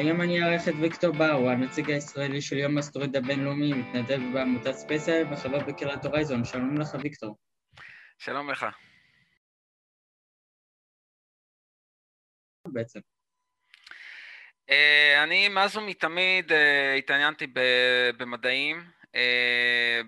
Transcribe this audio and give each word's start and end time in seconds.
היום 0.00 0.20
אני 0.20 0.42
אארח 0.42 0.68
את 0.68 0.74
ויקטור 0.80 1.12
באו, 1.12 1.50
הנציג 1.50 1.90
הישראלי 1.90 2.40
של 2.42 2.58
יום 2.58 2.76
האסטרואיד 2.76 3.16
הבינלאומי, 3.16 3.72
מתנדב 3.72 4.20
בעמותת 4.32 4.72
ספייסל 4.72 5.22
וחבר 5.32 5.58
בקהילת 5.58 6.04
הורייזון. 6.04 6.44
שלום 6.44 6.80
לך, 6.80 6.88
ויקטור. 7.02 7.38
שלום 8.18 8.50
לך. 8.50 8.66
בעצם. 12.66 13.00
Uh, 14.70 15.22
אני 15.22 15.48
מאז 15.48 15.76
ומתמיד 15.76 16.52
uh, 16.52 16.54
התעניינתי 16.98 17.46
במדעים 18.16 18.84
uh, 19.02 19.16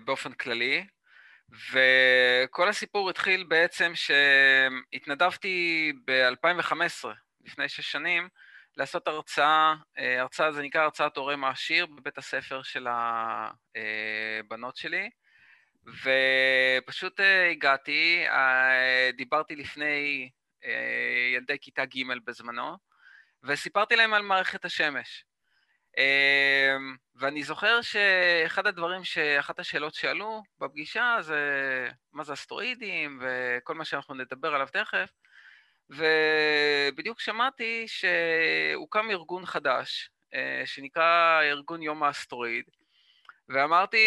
באופן 0.05 0.33
כללי, 0.33 0.85
וכל 1.71 2.69
הסיפור 2.69 3.09
התחיל 3.09 3.43
בעצם 3.43 3.91
שהתנדבתי 3.95 5.91
ב-2015, 6.05 7.07
לפני 7.45 7.69
שש 7.69 7.91
שנים, 7.91 8.27
לעשות 8.77 9.07
הרצאה, 9.07 9.75
הרצאה 9.97 10.51
זה 10.51 10.61
נקרא 10.61 10.81
הרצאת 10.81 11.17
הורה 11.17 11.35
מעשיר 11.35 11.85
בבית 11.85 12.17
הספר 12.17 12.63
של 12.63 12.87
הבנות 12.89 14.77
שלי, 14.77 15.09
ופשוט 15.85 17.19
הגעתי, 17.51 18.25
דיברתי 19.15 19.55
לפני 19.55 20.29
ילדי 21.35 21.57
כיתה 21.61 21.85
ג' 21.85 22.03
בזמנו, 22.25 22.77
וסיפרתי 23.43 23.95
להם 23.95 24.13
על 24.13 24.21
מערכת 24.21 24.65
השמש. 24.65 25.25
ואני 27.15 27.43
זוכר 27.43 27.81
שאחד 27.81 28.67
הדברים, 28.67 29.01
אחת 29.39 29.59
השאלות 29.59 29.93
שעלו 29.93 30.43
בפגישה 30.59 31.17
זה 31.21 31.39
מה 32.13 32.23
זה 32.23 32.33
אסטרואידים? 32.33 33.21
וכל 33.21 33.75
מה 33.75 33.85
שאנחנו 33.85 34.15
נדבר 34.15 34.55
עליו 34.55 34.67
תכף, 34.73 35.09
ובדיוק 35.95 37.19
שמעתי 37.19 37.85
שהוקם 37.87 39.11
ארגון 39.11 39.45
חדש, 39.45 40.09
שנקרא 40.65 41.41
ארגון 41.43 41.81
יום 41.81 42.03
האסטרואיד, 42.03 42.65
ואמרתי, 43.49 43.97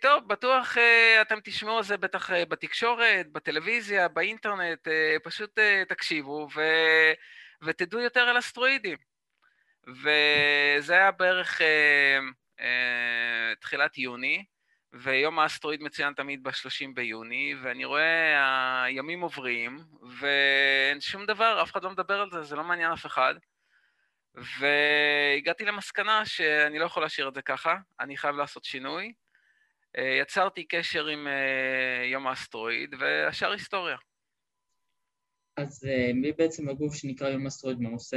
טוב, 0.00 0.28
בטוח 0.28 0.76
אתם 1.22 1.38
תשמעו 1.44 1.76
על 1.76 1.82
זה 1.82 1.96
בטח 1.96 2.30
בתקשורת, 2.48 3.32
בטלוויזיה, 3.32 4.08
באינטרנט, 4.08 4.88
פשוט 5.22 5.58
תקשיבו 5.88 6.48
ו... 6.56 6.60
ותדעו 7.62 8.00
יותר 8.00 8.20
על 8.20 8.38
אסטרואידים. 8.38 8.96
וזה 9.86 10.94
היה 10.94 11.10
בערך 11.10 11.60
אה, 11.62 12.18
אה, 12.60 13.54
תחילת 13.60 13.98
יוני, 13.98 14.44
ויום 14.92 15.38
האסטרואיד 15.38 15.82
מצוין 15.82 16.14
תמיד 16.14 16.42
ב-30 16.42 16.94
ביוני, 16.94 17.54
ואני 17.62 17.84
רואה 17.84 18.82
הימים 18.82 19.20
עוברים, 19.20 19.78
ואין 20.20 21.00
שום 21.00 21.26
דבר, 21.26 21.62
אף 21.62 21.72
אחד 21.72 21.84
לא 21.84 21.90
מדבר 21.90 22.20
על 22.20 22.30
זה, 22.30 22.42
זה 22.42 22.56
לא 22.56 22.64
מעניין 22.64 22.92
אף 22.92 23.06
אחד. 23.06 23.34
והגעתי 24.34 25.64
למסקנה 25.64 26.26
שאני 26.26 26.78
לא 26.78 26.84
יכול 26.84 27.02
להשאיר 27.02 27.28
את 27.28 27.34
זה 27.34 27.42
ככה, 27.42 27.74
אני 28.00 28.16
חייב 28.16 28.36
לעשות 28.36 28.64
שינוי. 28.64 29.12
אה, 29.98 30.18
יצרתי 30.22 30.64
קשר 30.64 31.06
עם 31.06 31.26
אה, 31.26 32.06
יום 32.06 32.26
האסטרואיד, 32.26 32.94
והשאר 33.00 33.50
היסטוריה. 33.50 33.96
אז 35.56 35.84
אה, 35.88 36.12
מי 36.14 36.32
בעצם 36.32 36.68
הגוף 36.68 36.94
שנקרא 36.94 37.28
יום 37.28 37.44
האסטרואיד, 37.44 37.80
מה 37.80 37.88
עושה? 37.88 38.16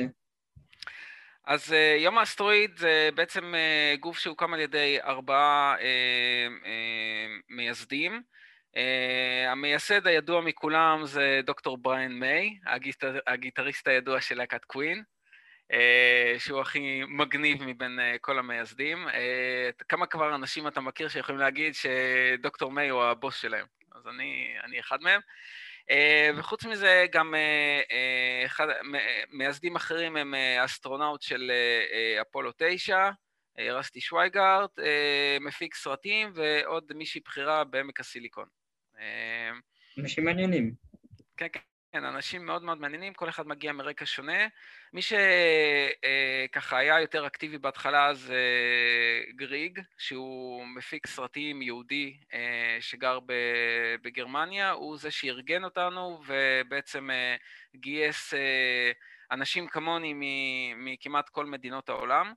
אז 1.45 1.71
uh, 1.71 1.75
יום 2.01 2.17
האסטרואיד 2.17 2.77
זה 2.77 3.09
בעצם 3.15 3.53
uh, 3.53 3.99
גוף 3.99 4.19
שהוקם 4.19 4.53
על 4.53 4.59
ידי 4.59 4.97
ארבעה 5.03 5.75
uh, 5.77 5.81
uh, 6.63 6.67
מייסדים. 7.49 8.21
Uh, 8.75 8.79
המייסד 9.47 10.07
הידוע 10.07 10.41
מכולם 10.41 11.05
זה 11.05 11.41
דוקטור 11.43 11.77
בריין 11.77 12.19
מיי, 12.19 12.57
הגיטר, 12.65 13.19
הגיטריסט 13.27 13.87
הידוע 13.87 14.21
של 14.21 14.37
להקת 14.37 14.65
קווין, 14.65 15.03
uh, 15.71 16.39
שהוא 16.39 16.61
הכי 16.61 17.01
מגניב 17.07 17.63
מבין 17.63 17.99
uh, 17.99 18.17
כל 18.21 18.39
המייסדים. 18.39 19.07
Uh, 19.07 19.83
כמה 19.89 20.05
כבר 20.05 20.35
אנשים 20.35 20.67
אתה 20.67 20.81
מכיר 20.81 21.07
שיכולים 21.07 21.41
להגיד 21.41 21.73
שדוקטור 21.75 22.71
מיי 22.71 22.89
הוא 22.89 23.03
הבוס 23.03 23.35
שלהם? 23.35 23.65
אז 23.95 24.07
אני, 24.07 24.55
אני 24.63 24.79
אחד 24.79 25.01
מהם. 25.01 25.21
אה, 25.91 26.29
וחוץ 26.35 26.65
מזה 26.65 27.05
גם 27.11 27.35
אה, 27.35 27.81
אה, 27.91 28.45
אחד, 28.45 28.67
מייסדים 29.31 29.75
אחרים 29.75 30.17
הם 30.17 30.33
אסטרונאוט 30.65 31.21
של 31.21 31.51
אפולו 32.21 32.51
9, 32.57 33.09
רסטי 33.59 34.01
שוויגארט, 34.01 34.79
מפיק 35.41 35.75
סרטים 35.75 36.31
ועוד 36.35 36.91
מישהי 36.95 37.21
בכירה 37.25 37.63
בעמק 37.63 37.99
הסיליקון. 37.99 38.45
אנשים 39.97 40.25
מעניינים. 40.25 40.73
כן, 41.37 41.47
כן. 41.91 42.05
אנשים 42.05 42.45
מאוד 42.45 42.63
מאוד 42.63 42.77
מעניינים, 42.77 43.13
כל 43.13 43.29
אחד 43.29 43.47
מגיע 43.47 43.71
מרקע 43.73 44.05
שונה. 44.05 44.47
מי 44.93 45.01
שככה 45.01 46.77
היה 46.77 46.99
יותר 46.99 47.27
אקטיבי 47.27 47.57
בהתחלה 47.57 48.13
זה 48.13 48.41
גריג, 49.35 49.79
שהוא 49.97 50.65
מפיק 50.67 51.07
סרטים 51.07 51.61
יהודי 51.61 52.17
שגר 52.79 53.19
בגרמניה, 54.01 54.71
הוא 54.71 54.97
זה 54.97 55.11
שארגן 55.11 55.63
אותנו 55.63 56.21
ובעצם 56.25 57.09
גייס 57.75 58.33
אנשים 59.31 59.67
כמוני 59.67 60.13
מכמעט 60.75 61.29
כל 61.29 61.45
מדינות 61.45 61.89
העולם. 61.89 62.33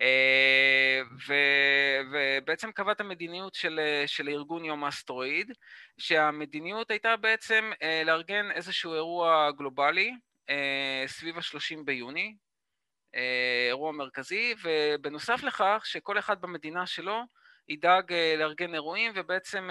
אה, 0.00 1.00
ו, 1.28 1.34
ובעצם 2.12 2.72
קבע 2.72 2.92
את 2.92 3.00
המדיניות 3.00 3.54
של, 3.54 3.80
של 4.06 4.28
ארגון 4.28 4.64
יום 4.64 4.84
האסטרואיד, 4.84 5.52
שהמדיניות 5.98 6.90
הייתה 6.90 7.16
בעצם 7.16 7.70
אה, 7.82 8.02
לארגן 8.04 8.50
איזשהו 8.50 8.94
אירוע 8.94 9.50
גלובלי 9.56 10.14
אה, 10.50 11.04
סביב 11.06 11.38
ה-30 11.38 11.82
ביוני, 11.84 12.36
אירוע 13.68 13.92
מרכזי, 13.92 14.54
ובנוסף 14.62 15.42
לכך 15.42 15.82
שכל 15.84 16.18
אחד 16.18 16.40
במדינה 16.40 16.86
שלו 16.86 17.22
ידאג 17.68 18.12
לארגן 18.12 18.74
אירועים 18.74 19.12
ובעצם 19.14 19.70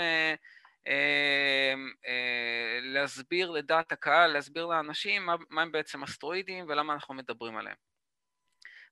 להסביר 2.81 3.51
לדעת 3.51 3.91
הקהל, 3.91 4.31
להסביר 4.31 4.65
לאנשים 4.65 5.25
מה, 5.25 5.35
מה 5.49 5.61
הם 5.61 5.71
בעצם 5.71 6.03
אסטרואידים 6.03 6.65
ולמה 6.67 6.93
אנחנו 6.93 7.13
מדברים 7.13 7.57
עליהם. 7.57 7.75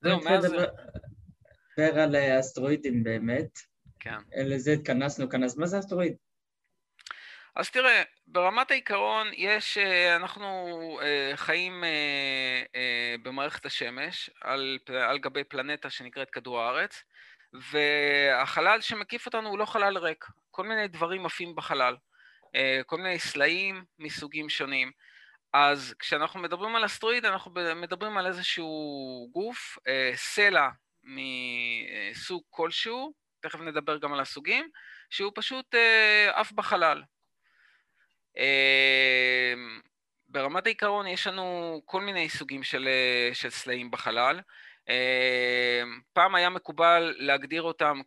זהו, 0.02 0.20
מאז... 0.24 0.56
לדבר 1.78 2.00
על 2.00 2.16
אסטרואידים 2.40 3.04
באמת. 3.04 3.60
כן. 4.00 4.18
לזה 4.46 4.72
התכנסנו 4.72 5.30
כאן, 5.30 5.44
אז 5.44 5.58
מה 5.58 5.68
זה 5.68 5.80
אסטרואיד? 5.80 6.16
אז 7.56 7.70
תראה, 7.70 8.04
ברמת 8.28 8.72
העיקרון 8.72 9.28
יש, 9.34 9.78
אה, 9.78 10.16
אנחנו 10.16 10.68
אה, 11.02 11.32
חיים 11.36 11.84
אה, 11.84 13.16
במערכת 13.24 13.66
השמש 13.66 14.30
על, 14.42 14.78
על 14.88 15.20
גבי 15.20 15.44
פלנטה 15.44 15.90
שנקראת 15.90 16.30
כדור 16.30 16.62
הארץ, 16.62 17.04
והחלל 17.72 18.82
שמקיף 18.82 19.26
אותנו 19.26 19.50
הוא 19.50 19.60
לא 19.60 19.66
חלל 19.66 19.98
ריק, 19.98 20.26
כל 20.52 20.64
מיני 20.64 20.88
דברים 20.88 21.26
עפים 21.26 21.56
בחלל, 21.56 21.96
כל 22.86 22.98
מיני 22.98 23.20
סלעים 23.20 23.84
מסוגים 24.00 24.50
שונים. 24.50 24.92
אז 25.54 25.96
כשאנחנו 26.00 26.40
מדברים 26.40 26.76
על 26.76 26.86
אסטרואיד, 26.86 27.26
אנחנו 27.26 27.52
מדברים 27.76 28.18
על 28.18 28.28
איזשהו 28.28 28.70
גוף, 29.32 29.78
סלע 30.16 30.70
מסוג 31.04 32.44
כלשהו, 32.50 33.14
תכף 33.40 33.60
נדבר 33.60 33.98
גם 33.98 34.14
על 34.14 34.20
הסוגים, 34.20 34.70
שהוא 35.10 35.32
פשוט 35.36 35.76
אה, 35.76 36.32
עף 36.34 36.52
בחלל. 36.52 37.04
אה, 38.38 39.54
ברמת 40.28 40.66
העיקרון 40.66 41.08
יש 41.08 41.28
לנו 41.28 41.82
כל 41.86 42.02
מיני 42.02 42.30
סוגים 42.30 42.64
של, 42.64 42.88
אה, 42.88 43.34
של 43.34 43.50
סלעים 43.50 43.92
בחלל. 43.92 44.40
פעם 46.14 46.36
היה 46.36 46.50
מקובל 46.50 47.16
להגדיר 47.18 47.62
אותם 47.62 48.02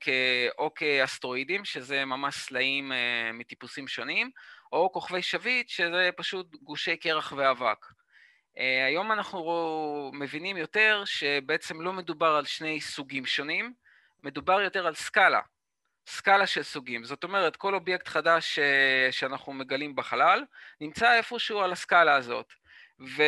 או 0.59 0.75
כאסטרואידים, 0.75 1.65
שזה 1.65 2.05
ממש 2.05 2.35
סלעים 2.37 2.93
מטיפוסים 3.35 3.89
שונים, 3.89 4.31
או 4.73 4.93
כוכבי 4.93 5.23
שביט, 5.23 5.69
שזה 5.69 6.11
פשוט 6.17 6.55
גושי 6.63 6.97
קרח 6.97 7.33
ואבק. 7.37 7.87
אה, 8.59 8.87
היום 8.87 9.13
אנחנו 9.13 10.11
מבינים 10.15 10.57
יותר 10.57 11.03
שבעצם 11.05 11.81
לא 11.81 11.93
מדובר 11.93 12.27
על 12.27 12.45
שני 12.45 12.81
סוגים 12.81 13.27
שונים, 13.27 13.73
מדובר 14.23 14.61
יותר 14.61 14.87
על 14.87 14.95
סקאלה, 14.95 15.41
סקאלה 16.07 16.47
של 16.47 16.63
סוגים. 16.63 17.05
זאת 17.05 17.25
אומרת, 17.25 17.57
כל 17.57 17.75
אובייקט 17.75 18.09
חדש 18.09 18.55
ש... 18.55 18.59
שאנחנו 19.11 19.53
מגלים 19.53 19.97
בחלל 19.97 20.45
נמצא 20.81 21.17
איפשהו 21.17 21.61
על 21.61 21.73
הסקאלה 21.73 22.15
הזאת. 22.15 22.53
ו... 23.01 23.23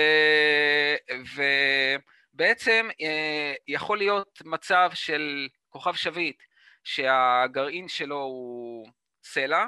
ובעצם 2.34 2.88
אה, 3.00 3.54
יכול 3.68 3.98
להיות 3.98 4.42
מצב 4.44 4.90
של 4.94 5.48
כוכב 5.68 5.94
שביט 5.94 6.42
שהגרעין 6.84 7.88
שלו 7.88 8.16
הוא 8.16 8.88
סלע, 9.22 9.66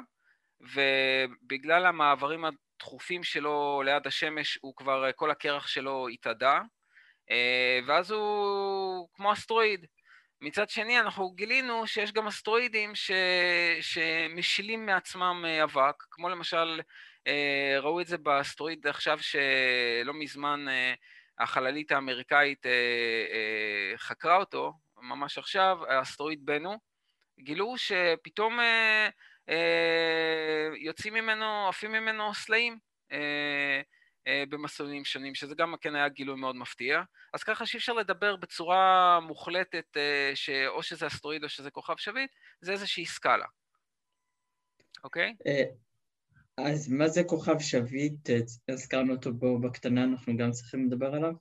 ובגלל 0.61 1.85
המעברים 1.85 2.45
התכופים 2.81 3.23
שלו 3.23 3.81
ליד 3.85 4.07
השמש, 4.07 4.59
הוא 4.61 4.75
כבר, 4.75 5.11
כל 5.15 5.31
הקרח 5.31 5.67
שלו 5.67 6.07
התאדה, 6.07 6.61
אה, 7.31 7.79
ואז 7.87 8.11
הוא 8.11 9.07
כמו 9.13 9.33
אסטרואיד. 9.33 9.85
מצד 10.41 10.69
שני, 10.69 10.99
אנחנו 10.99 11.31
גילינו 11.31 11.87
שיש 11.87 12.11
גם 12.11 12.27
אסטרואידים 12.27 12.95
ש... 12.95 13.11
שמשילים 13.81 14.85
מעצמם 14.85 15.45
אה, 15.47 15.63
אבק, 15.63 16.03
כמו 16.11 16.29
למשל, 16.29 16.81
אה, 17.27 17.77
ראו 17.79 18.01
את 18.01 18.07
זה 18.07 18.17
באסטרואיד 18.17 18.87
עכשיו 18.87 19.19
שלא 19.21 20.13
מזמן 20.13 20.65
החללית 21.39 21.91
האמריקאית 21.91 22.65
חקרה 23.97 24.35
אותו, 24.35 24.73
ממש 25.01 25.37
עכשיו, 25.37 25.77
האסטרואיד 25.87 26.45
בנו, 26.45 26.79
גילו 27.39 27.77
שפתאום 27.77 28.59
יוצאים 30.79 31.13
ממנו, 31.13 31.67
עפים 31.69 31.91
ממנו 31.91 32.33
סלעים. 32.33 32.77
אה, 34.27 34.43
במסלולים 34.49 35.05
שונים, 35.05 35.35
שזה 35.35 35.55
גם 35.55 35.75
כן 35.81 35.95
היה 35.95 36.09
גילוי 36.09 36.35
מאוד 36.35 36.55
מפתיע. 36.55 37.01
אז 37.33 37.43
ככה 37.43 37.65
שאי 37.65 37.77
אפשר 37.77 37.93
לדבר 37.93 38.35
בצורה 38.35 39.19
מוחלטת 39.19 39.97
אה, 39.97 40.31
שאו 40.35 40.83
שזה 40.83 41.07
אסטרואיד 41.07 41.43
או 41.43 41.49
שזה 41.49 41.71
כוכב 41.71 41.97
שביט, 41.97 42.31
זה 42.61 42.71
איזושהי 42.71 43.05
סקאלה, 43.05 43.45
אוקיי? 45.03 45.35
אה, 45.47 45.63
אז 46.57 46.91
מה 46.91 47.07
זה 47.07 47.23
כוכב 47.23 47.59
שביט? 47.59 48.29
הזכרנו 48.69 49.13
אותו 49.13 49.33
בו 49.33 49.59
בקטנה, 49.59 50.03
אנחנו 50.03 50.37
גם 50.37 50.51
צריכים 50.51 50.85
לדבר 50.87 51.15
עליו? 51.15 51.33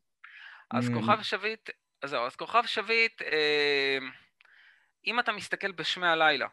אז 0.71 0.89
כוכב 0.95 1.23
שביט, 1.23 1.71
אז 2.03 2.11
זהו, 2.11 2.27
אז 2.27 2.37
כוכב 2.37 2.63
שביט, 2.67 3.23
אם 5.07 5.21
אתה 5.21 5.33
מסתכל 5.33 5.73
בשמי 5.73 6.07
הלילה, 6.07 6.47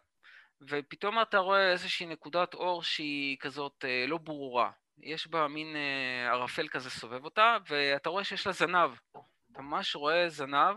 ופתאום 0.61 1.21
אתה 1.21 1.37
רואה 1.37 1.71
איזושהי 1.71 2.05
נקודת 2.05 2.53
אור 2.53 2.83
שהיא 2.83 3.37
כזאת 3.39 3.85
לא 4.07 4.17
ברורה, 4.17 4.71
יש 5.01 5.27
בה 5.27 5.47
מין 5.47 5.75
אה, 5.75 6.31
ערפל 6.31 6.67
כזה 6.67 6.89
סובב 6.89 7.25
אותה, 7.25 7.57
ואתה 7.69 8.09
רואה 8.09 8.23
שיש 8.23 8.47
לה 8.47 8.53
זנב. 8.53 8.91
אתה 9.51 9.61
ממש 9.61 9.95
רואה 9.95 10.29
זנב. 10.29 10.75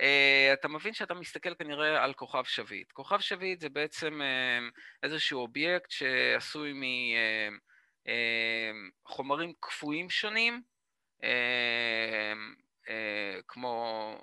אה, 0.00 0.50
אתה 0.52 0.68
מבין 0.68 0.94
שאתה 0.94 1.14
מסתכל 1.14 1.54
כנראה 1.54 2.04
על 2.04 2.12
כוכב 2.14 2.44
שביט. 2.44 2.92
כוכב 2.92 3.20
שביט 3.20 3.60
זה 3.60 3.68
בעצם 3.68 4.22
אה, 4.22 4.68
איזשהו 5.02 5.40
אובייקט 5.40 5.90
שעשוי 5.90 6.72
מחומרים 9.04 9.52
קפואים 9.60 10.10
שונים, 10.10 10.62
כמו 13.48 14.18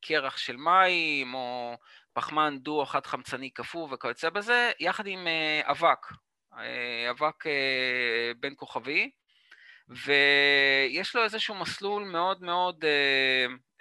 קרח 0.00 0.36
של 0.36 0.56
מים, 0.56 1.34
או 1.34 1.76
פחמן 2.12 2.58
דו 2.58 2.84
חד 2.86 3.06
חמצני 3.06 3.50
קפוא 3.50 3.88
וכיוצא 3.90 4.30
בזה, 4.30 4.70
יחד 4.80 5.06
עם 5.06 5.26
אבק. 5.62 6.06
אה, 6.58 7.10
אבק 7.10 7.46
אה, 7.46 8.32
בין 8.40 8.54
כוכבי, 8.56 9.10
ויש 9.88 11.16
לו 11.16 11.24
איזשהו 11.24 11.54
מסלול 11.54 12.04
מאוד 12.04 12.42
מאוד 12.42 12.84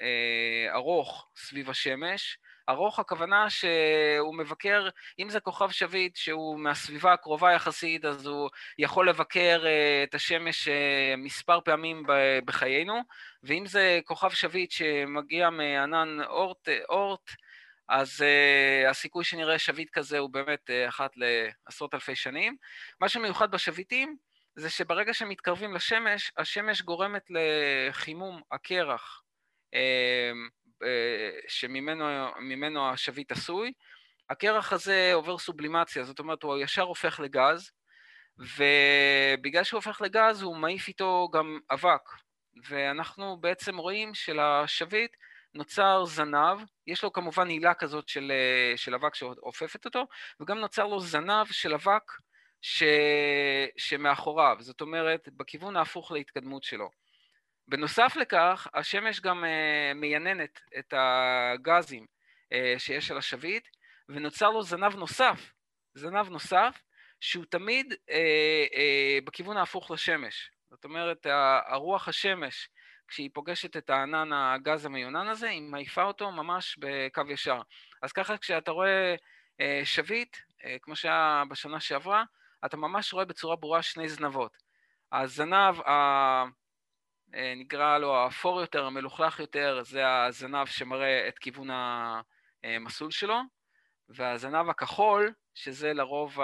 אה, 0.02 0.74
ארוך 0.74 1.30
סביב 1.36 1.70
השמש. 1.70 2.38
ארוך 2.70 3.00
הכוונה 3.00 3.50
שהוא 3.50 4.36
מבקר, 4.36 4.90
אם 5.20 5.30
זה 5.30 5.40
כוכב 5.40 5.70
שביט 5.72 6.16
שהוא 6.16 6.60
מהסביבה 6.60 7.14
הקרובה 7.14 7.52
יחסית, 7.54 8.06
אז 8.06 8.26
הוא 8.26 8.50
יכול 8.78 9.10
לבקר 9.10 9.64
את 10.04 10.16
השמש 10.16 10.68
מספר 11.18 11.62
פעמים 11.62 12.04
בחיינו, 12.46 13.02
ואם 13.44 13.66
זה 13.66 14.00
כוכב 14.06 14.30
שביט 14.30 14.72
שמגיע 14.72 15.50
מענן 15.50 16.18
אורט, 16.22 16.70
אורט 16.90 17.30
אז 17.92 18.22
uh, 18.22 18.90
הסיכוי 18.90 19.24
שנראה 19.24 19.60
שביט 19.60 19.90
כזה 19.90 20.18
הוא 20.18 20.30
באמת 20.30 20.70
uh, 20.70 20.90
אחת 20.90 21.12
לעשרות 21.16 21.94
אלפי 21.94 22.16
שנים. 22.16 22.56
מה 23.02 23.10
שמיוחד 23.10 23.52
בשביטים 23.52 24.18
זה 24.56 24.70
שברגע 24.70 25.14
שהם 25.14 25.30
מתקרבים 25.30 25.74
לשמש, 25.74 26.32
השמש 26.38 26.82
גורמת 26.82 27.24
לחימום 27.30 28.42
הקרח 28.52 29.22
uh, 29.76 29.78
שממנו 31.48 32.90
השביט 32.90 33.32
עשוי. 33.32 33.72
הקרח 34.30 34.74
הזה 34.74 35.12
עובר 35.14 35.38
סובלימציה, 35.38 36.04
זאת 36.04 36.20
אומרת 36.20 36.44
הוא 36.44 36.58
ישר 36.58 36.82
הופך 36.82 37.20
לגז, 37.20 37.72
ובגלל 38.38 39.64
שהוא 39.64 39.78
הופך 39.78 40.02
לגז 40.02 40.42
הוא 40.42 40.58
מעיף 40.58 40.88
איתו 40.88 41.30
גם 41.34 41.60
אבק, 41.72 42.10
ואנחנו 42.70 43.38
בעצם 43.38 43.78
רואים 43.78 44.14
שלשביט 44.14 45.12
נוצר 45.54 46.06
זנב, 46.06 46.60
יש 46.88 47.04
לו 47.04 47.14
כמובן 47.14 47.48
הילה 47.48 47.74
כזאת 47.74 48.08
של, 48.10 48.32
של 48.76 48.96
אבק 48.96 49.16
שאופפת 49.16 49.86
אותו, 49.86 50.08
וגם 50.40 50.58
נוצר 50.58 50.88
לו 50.88 51.00
זנב 51.00 51.46
של 51.52 51.74
אבק 51.74 52.12
ש, 52.62 52.84
שמאחוריו, 53.78 54.58
זאת 54.60 54.82
אומרת 54.82 55.30
בכיוון 55.38 55.78
ההפוך 55.78 56.12
להתקדמות 56.12 56.64
שלו. 56.64 56.90
בנוסף 57.72 58.16
לכך, 58.16 58.68
השמש 58.74 59.20
גם 59.20 59.44
uh, 59.44 59.94
מייננת 59.96 60.62
את 60.80 60.94
הגזים 60.98 62.06
uh, 62.06 62.80
שיש 62.80 63.12
על 63.12 63.18
השביט, 63.18 63.68
ונוצר 64.10 64.50
לו 64.50 64.64
זנב 64.64 64.96
נוסף, 64.96 65.54
זנב 65.94 66.30
נוסף, 66.30 66.82
שהוא 67.20 67.46
תמיד 67.50 67.94
uh, 67.94 68.14
בכיוון 69.24 69.58
ההפוך 69.58 69.92
לשמש. 69.92 70.52
זאת 70.70 70.84
אומרת, 70.84 71.26
הרוח 71.68 72.08
השמש 72.08 72.70
כשהיא 73.08 73.30
פוגשת 73.34 73.78
את 73.78 73.90
הענן 73.90 74.34
הגז 74.34 74.86
המיונן 74.86 75.28
הזה, 75.28 75.50
היא 75.50 75.62
מעיפה 75.62 76.04
אותו 76.04 76.32
ממש 76.32 76.78
בקו 76.80 77.22
ישר. 77.30 77.62
אז 78.02 78.12
ככה 78.12 78.38
כשאתה 78.38 78.72
רואה 78.72 79.16
אה, 79.60 79.82
שביט, 79.84 80.38
אה, 80.66 80.78
כמו 80.82 80.96
שהיה 80.96 81.44
בשנה 81.50 81.80
שעברה, 81.80 82.24
אתה 82.66 82.78
ממש 82.78 83.14
רואה 83.14 83.26
בצורה 83.26 83.56
ברורה 83.56 83.82
שני 83.82 84.10
זנבות. 84.10 84.58
הזנב. 85.12 85.82
אה, 85.88 86.46
נקרא 87.34 87.98
לו 87.98 88.16
האפור 88.16 88.62
יותר, 88.62 88.86
המלוכלך 88.86 89.40
יותר, 89.40 89.82
זה 89.84 90.24
הזנב 90.24 90.66
שמראה 90.66 91.28
את 91.28 91.40
כיוון 91.40 91.68
המסלול 92.64 93.12
שלו, 93.12 93.40
והזנב 94.10 94.70
הכחול, 94.70 95.34
שזה 95.56 95.94
לרוב 95.94 96.38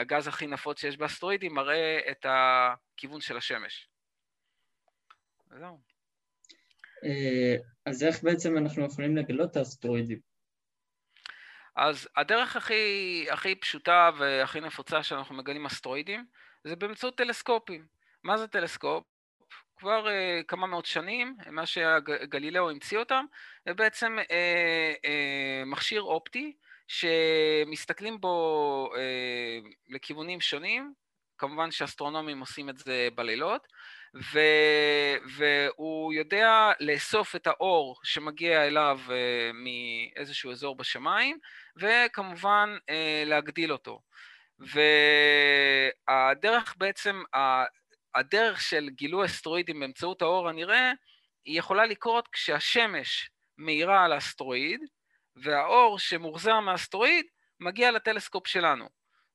הגז 0.00 0.26
הכי 0.26 0.46
נפוץ 0.46 0.80
שיש 0.80 0.96
באסטרואידים, 0.96 1.54
מראה 1.54 2.00
את 2.10 2.26
הכיוון 2.28 3.20
של 3.20 3.36
השמש. 3.36 3.88
וזהו. 5.50 5.80
אה, 7.04 7.56
אז 7.86 8.04
איך 8.04 8.22
בעצם 8.22 8.58
אנחנו 8.58 8.84
יכולים 8.84 9.16
לגלות 9.16 9.50
את 9.50 9.56
האסטרואידים? 9.56 10.18
אז 11.76 12.08
הדרך 12.16 12.56
הכי, 12.56 13.26
הכי 13.30 13.54
פשוטה 13.54 14.10
והכי 14.18 14.60
נפוצה 14.60 15.02
שאנחנו 15.02 15.34
מגלים 15.34 15.66
אסטרואידים 15.66 16.26
זה 16.64 16.76
באמצעות 16.76 17.16
טלסקופים. 17.16 17.86
מה 18.24 18.38
זה 18.38 18.48
טלסקופ? 18.48 19.04
כבר 19.82 20.06
uh, 20.06 20.44
כמה 20.48 20.66
מאות 20.66 20.86
שנים, 20.86 21.36
מה 21.50 21.66
שגלילאו 21.66 22.70
המציא 22.70 22.98
אותם, 22.98 23.24
זה 23.66 23.74
בעצם 23.74 24.18
uh, 24.18 24.22
uh, 24.22 25.66
מכשיר 25.66 26.02
אופטי 26.02 26.52
שמסתכלים 26.88 28.20
בו 28.20 28.90
uh, 28.94 28.98
לכיוונים 29.88 30.40
שונים, 30.40 30.92
כמובן 31.38 31.70
שאסטרונומים 31.70 32.40
עושים 32.40 32.68
את 32.68 32.78
זה 32.78 33.08
בלילות, 33.14 33.68
ו, 34.32 34.40
והוא 35.36 36.12
יודע 36.12 36.72
לאסוף 36.80 37.36
את 37.36 37.46
האור 37.46 38.00
שמגיע 38.02 38.66
אליו 38.66 39.00
uh, 39.06 39.12
מאיזשהו 39.52 40.50
אזור 40.50 40.76
בשמיים, 40.76 41.38
וכמובן 41.76 42.76
uh, 42.80 42.92
להגדיל 43.26 43.72
אותו. 43.72 44.00
והדרך 46.08 46.74
בעצם, 46.78 47.22
הדרך 48.14 48.60
של 48.60 48.88
גילוי 48.88 49.26
אסטרואידים 49.26 49.80
באמצעות 49.80 50.22
האור 50.22 50.48
הנראה, 50.48 50.92
היא 51.44 51.58
יכולה 51.58 51.86
לקרות 51.86 52.28
כשהשמש 52.28 53.30
מאירה 53.58 54.04
על 54.04 54.12
האסטרואיד, 54.12 54.80
והאור 55.36 55.98
שמוחזר 55.98 56.60
מהאסטרואיד 56.60 57.26
מגיע 57.60 57.90
לטלסקופ 57.90 58.46
שלנו. 58.46 58.88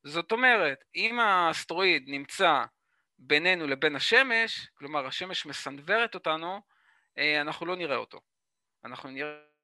זאת 0.04 0.32
אומרת, 0.32 0.84
אם 0.96 1.20
האסטרואיד 1.20 2.04
נמצא 2.08 2.64
בינינו 3.20 3.68
לבין 3.68 3.96
השמש, 3.96 4.68
כלומר 4.74 5.06
השמש 5.06 5.46
מסנוורת 5.46 6.16
אותנו, 6.16 6.62
אה, 7.18 7.42
אנחנו 7.42 7.66
לא 7.66 7.76
נראה 7.76 7.98
אותו. 7.98 8.20
אנחנו 8.86 9.10
נראה... 9.10 9.57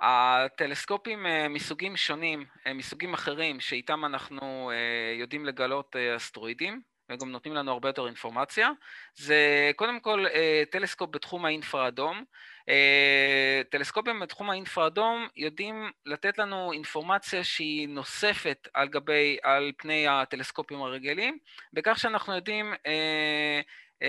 הטלסקופים 0.00 1.26
אה, 1.26 1.48
מסוגים 1.48 1.96
שונים, 1.96 2.44
אה, 2.66 2.74
מסוגים 2.74 3.14
אחרים, 3.14 3.60
שאיתם 3.60 4.04
אנחנו 4.04 4.70
יודעים 5.18 5.46
לגלות 5.46 5.96
אסטרואידים, 6.16 6.82
וגם 7.10 7.30
נותנים 7.30 7.54
לנו 7.54 7.72
הרבה 7.72 7.88
יותר 7.88 8.06
אינפורמציה, 8.06 8.70
זה 9.14 9.70
קודם 9.76 10.00
כל 10.00 10.26
אה, 10.34 10.62
טלסקופ 10.70 11.10
בתחום 11.10 11.44
האינפרה-אדום. 11.44 12.24
אה, 12.68 13.62
טלסקופים 13.70 14.20
בתחום 14.20 14.50
האינפרה-אדום 14.50 15.28
יודעים 15.36 15.90
לתת 16.06 16.38
לנו 16.38 16.72
אינפורמציה 16.72 17.44
שהיא 17.44 17.88
נוספת 17.88 18.68
על 18.74 18.88
גבי, 18.88 19.38
על 19.42 19.72
פני 19.76 20.08
הטלסקופים 20.08 20.82
הרגילים, 20.82 21.38
בכך 21.72 21.98
שאנחנו 21.98 22.34
יודעים 22.34 22.74
אה, 22.86 23.60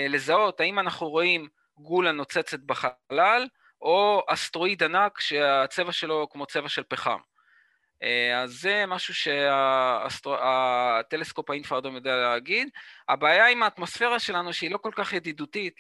לזהות 0.10 0.60
האם 0.60 0.80
אנחנו 0.80 1.10
רואים 1.10 1.48
גולה 1.78 2.12
נוצצת 2.12 2.60
בחלל, 2.60 3.48
או 3.82 4.24
אסטרואיד 4.28 4.84
ענק 4.84 5.20
שהצבע 5.20 5.92
שלו 5.92 6.28
כמו 6.32 6.46
צבע 6.46 6.70
של 6.70 6.84
פחם. 6.84 7.18
אז 8.36 8.52
זה 8.52 8.86
משהו 8.88 9.14
שהטלסקופ 10.10 11.50
האינפרדום 11.50 11.96
יודע 11.96 12.16
להגיד. 12.16 12.70
הבעיה 13.10 13.48
עם 13.48 13.64
האטמוספירה 13.64 14.20
שלנו 14.20 14.54
שהיא 14.54 14.72
לא 14.72 14.78
כל 14.78 14.92
כך 14.96 15.14
ידידותית 15.14 15.76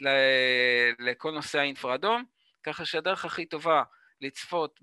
לכל 1.00 1.31
נושא 1.31 1.60
האינפרדום, 1.60 2.24
ככה 2.63 2.86
שהדרך 2.86 3.25
הכי 3.25 3.46
טובה 3.46 3.84
לצפות 4.22 4.79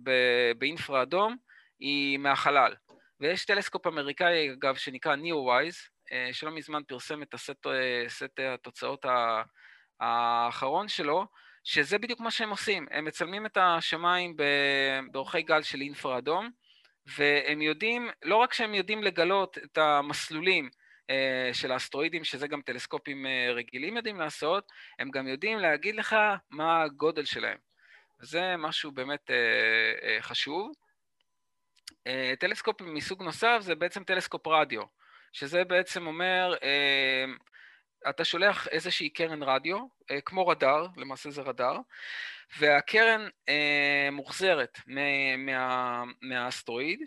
באינפרה-אדום 0.58 1.36
היא 1.78 2.18
מהחלל. 2.18 2.74
ויש 3.20 3.44
טלסקופ 3.44 3.86
אמריקאי, 3.86 4.52
אגב, 4.52 4.76
שנקרא 4.76 5.16
NeoWise, 5.16 5.90
אה, 6.12 6.28
שלא 6.32 6.50
מזמן 6.50 6.82
פרסם 6.82 7.22
את 7.22 7.34
הסט, 7.34 7.66
אה, 7.66 8.04
סט 8.08 8.40
התוצאות 8.54 9.06
האחרון 10.00 10.88
שלו, 10.88 11.26
שזה 11.68 11.98
בדיוק 11.98 12.20
מה 12.20 12.30
שהם 12.30 12.50
עושים. 12.50 12.86
הם 12.90 13.04
מצלמים 13.04 13.46
את 13.46 13.58
השמיים 13.60 14.36
באורכי 15.12 15.42
גל 15.42 15.62
של 15.62 15.80
אינפרה-אדום, 15.80 16.50
והם 17.16 17.62
יודעים, 17.62 18.10
לא 18.22 18.36
רק 18.36 18.52
שהם 18.52 18.74
יודעים 18.74 19.02
לגלות 19.02 19.58
את 19.58 19.78
המסלולים 19.78 20.70
אה, 21.10 21.50
של 21.52 21.72
האסטרואידים, 21.72 22.24
שזה 22.24 22.48
גם 22.48 22.62
טלסקופים 22.62 23.26
רגילים 23.54 23.96
יודעים 23.96 24.20
לעשות, 24.20 24.72
הם 24.98 25.10
גם 25.10 25.28
יודעים 25.28 25.58
להגיד 25.58 25.96
לך 25.96 26.16
מה 26.50 26.82
הגודל 26.82 27.24
שלהם. 27.24 27.58
זה 28.20 28.56
משהו 28.58 28.92
באמת 28.92 29.30
אה, 29.30 29.36
אה, 30.08 30.22
חשוב. 30.22 30.72
אה, 32.06 32.34
טלסקופ 32.40 32.80
מסוג 32.82 33.22
נוסף 33.22 33.58
זה 33.60 33.74
בעצם 33.74 34.04
טלסקופ 34.04 34.46
רדיו, 34.46 34.82
שזה 35.32 35.64
בעצם 35.64 36.06
אומר, 36.06 36.54
אה, 36.62 37.24
אתה 38.08 38.24
שולח 38.24 38.68
איזושהי 38.68 39.08
קרן 39.08 39.42
רדיו, 39.42 39.78
אה, 40.10 40.20
כמו 40.20 40.46
רדאר, 40.46 40.86
למעשה 40.96 41.30
זה 41.30 41.42
רדאר, 41.42 41.78
והקרן 42.58 43.28
אה, 43.48 44.08
מוחזרת 44.12 44.78
מה, 45.38 46.04
מהאסטרואיד, 46.22 47.00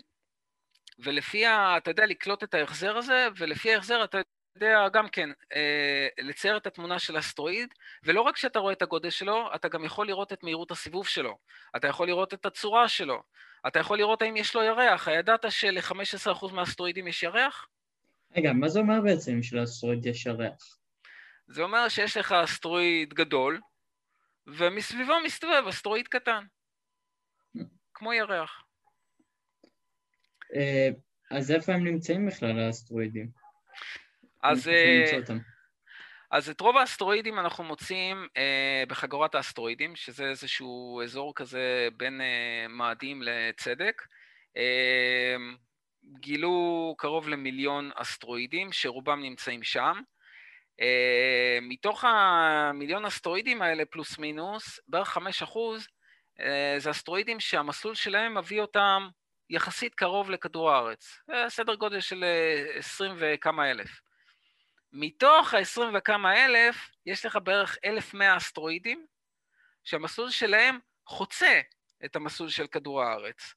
ולפי, 0.98 1.46
ה, 1.46 1.76
אתה 1.76 1.90
יודע 1.90 2.06
לקלוט 2.06 2.42
את 2.42 2.54
ההחזר 2.54 2.96
הזה, 2.96 3.28
ולפי 3.36 3.74
ההחזר 3.74 4.04
אתה 4.04 4.18
יודע 4.56 4.88
גם 4.92 5.08
כן 5.08 5.30
אה, 5.54 6.08
לצייר 6.18 6.56
את 6.56 6.66
התמונה 6.66 6.98
של 6.98 7.18
אסטרואיד, 7.18 7.68
ולא 8.04 8.20
רק 8.20 8.36
שאתה 8.36 8.58
רואה 8.58 8.72
את 8.72 8.82
הגודל 8.82 9.10
שלו, 9.10 9.54
אתה 9.54 9.68
גם 9.68 9.84
יכול 9.84 10.06
לראות 10.06 10.32
את 10.32 10.42
מהירות 10.42 10.70
הסיבוב 10.70 11.06
שלו, 11.06 11.38
אתה 11.76 11.88
יכול 11.88 12.06
לראות 12.06 12.34
את 12.34 12.46
הצורה 12.46 12.88
שלו, 12.88 13.22
אתה 13.66 13.78
יכול 13.78 13.98
לראות 13.98 14.22
האם 14.22 14.36
יש 14.36 14.54
לו 14.54 14.62
ירח, 14.62 15.08
הידעת 15.08 15.44
של-15% 15.48 16.52
מהאסטרואידים 16.52 17.06
יש 17.06 17.22
ירח? 17.22 17.66
רגע, 18.36 18.52
מה 18.52 18.68
זה 18.68 18.80
אומר 18.80 19.00
בעצם 19.00 19.42
שלאסטרואיד 19.42 20.06
יש 20.06 20.26
ירח? 20.26 20.78
זה 21.52 21.62
אומר 21.62 21.88
שיש 21.88 22.16
לך 22.16 22.32
אסטרואיד 22.32 23.14
גדול, 23.14 23.60
ומסביבו 24.46 25.12
מסתובב 25.24 25.64
אסטרואיד 25.68 26.08
קטן, 26.08 26.44
כמו 27.94 28.12
ירח. 28.12 28.62
אה, 30.54 30.88
אז 31.30 31.50
איפה 31.50 31.72
הם 31.72 31.84
נמצאים 31.84 32.26
בכלל, 32.26 32.58
האסטרואידים? 32.58 33.30
אז, 34.42 34.68
אה, 34.68 35.20
אז 36.30 36.50
את 36.50 36.60
רוב 36.60 36.76
האסטרואידים 36.76 37.38
אנחנו 37.38 37.64
מוצאים 37.64 38.28
אה, 38.36 38.84
בחגורת 38.88 39.34
האסטרואידים, 39.34 39.96
שזה 39.96 40.24
איזשהו 40.24 41.02
אזור 41.02 41.32
כזה 41.36 41.88
בין 41.96 42.20
אה, 42.20 42.68
מאדים 42.68 43.22
לצדק. 43.22 44.02
אה, 44.56 45.36
גילו 46.20 46.94
קרוב 46.98 47.28
למיליון 47.28 47.90
אסטרואידים, 47.94 48.72
שרובם 48.72 49.20
נמצאים 49.22 49.62
שם. 49.62 50.00
אה, 50.80 51.58
מתוך 51.62 52.04
המיליון 52.04 53.04
אסטרואידים 53.04 53.62
האלה, 53.62 53.84
פלוס 53.84 54.18
מינוס, 54.18 54.80
בערך 54.88 55.08
חמש 55.08 55.42
אחוז, 55.42 55.88
אה, 56.40 56.74
זה 56.78 56.90
אסטרואידים 56.90 57.40
שהמסלול 57.40 57.94
שלהם 57.94 58.38
מביא 58.38 58.60
אותם 58.60 59.08
יחסית 59.50 59.94
קרוב 59.94 60.30
לכדור 60.30 60.70
הארץ, 60.70 61.18
אה, 61.30 61.50
סדר 61.50 61.74
גודל 61.74 62.00
של 62.00 62.24
עשרים 62.74 63.12
וכמה 63.18 63.70
אלף. 63.70 64.00
מתוך 64.92 65.54
ה-20 65.54 65.80
וכמה 65.94 66.44
אלף, 66.44 66.90
יש 67.06 67.26
לך 67.26 67.38
בערך 67.44 67.78
1,100 67.84 68.36
אסטרואידים, 68.36 69.06
שהמסלול 69.84 70.30
שלהם 70.30 70.78
חוצה 71.06 71.60
את 72.04 72.16
המסלול 72.16 72.48
של 72.48 72.66
כדור 72.66 73.02
הארץ. 73.02 73.54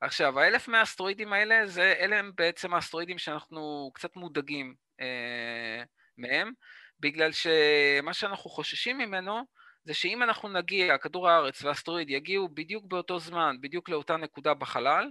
עכשיו, 0.00 0.40
ה-1,100 0.40 0.82
אסטרואידים 0.82 1.32
האלה, 1.32 1.66
זה, 1.66 1.94
אלה 1.98 2.18
הם 2.18 2.32
בעצם 2.34 2.74
האסטרואידים 2.74 3.18
שאנחנו 3.18 3.90
קצת 3.94 4.16
מודאגים 4.16 4.74
אה, 5.00 5.82
מהם, 6.16 6.52
בגלל 7.00 7.30
שמה 7.32 8.14
שאנחנו 8.14 8.50
חוששים 8.50 8.98
ממנו, 8.98 9.40
זה 9.84 9.94
שאם 9.94 10.22
אנחנו 10.22 10.48
נגיע, 10.48 10.98
כדור 10.98 11.28
הארץ 11.28 11.62
והאסטרואיד 11.62 12.10
יגיעו 12.10 12.48
בדיוק 12.48 12.84
באותו 12.84 13.18
זמן, 13.18 13.56
בדיוק 13.60 13.88
לאותה 13.88 14.16
נקודה 14.16 14.54
בחלל, 14.54 15.10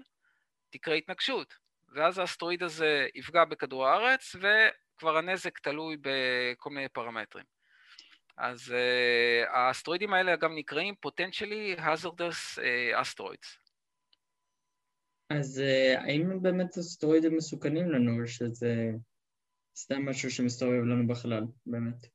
תקרה 0.69 0.95
התנגשות. 0.95 1.53
ואז 1.95 2.17
האסטרואיד 2.17 2.63
הזה 2.63 3.07
יפגע 3.15 3.45
בכדור 3.45 3.87
הארץ, 3.87 4.35
ו... 4.41 4.47
כבר 5.01 5.17
הנזק 5.17 5.59
תלוי 5.59 5.97
בכל 6.01 6.69
מיני 6.69 6.89
פרמטרים. 6.89 7.45
אז 8.37 8.69
uh, 8.69 9.49
האסטרואידים 9.49 10.13
האלה 10.13 10.35
גם 10.35 10.55
נקראים 10.55 10.95
potentially 11.07 11.79
hazardous 11.79 12.57
uh, 12.57 13.01
asteroids. 13.01 13.57
אז 15.29 15.61
uh, 15.61 15.99
האם 15.99 16.41
באמת 16.41 16.77
אסטרואידים 16.77 17.37
מסוכנים 17.37 17.91
לנו, 17.91 18.21
או 18.21 18.27
שזה 18.27 18.91
סתם 19.75 20.09
משהו 20.09 20.31
שמסתובב 20.31 20.83
לנו 20.83 21.07
בחלל, 21.07 21.43
באמת? 21.65 22.05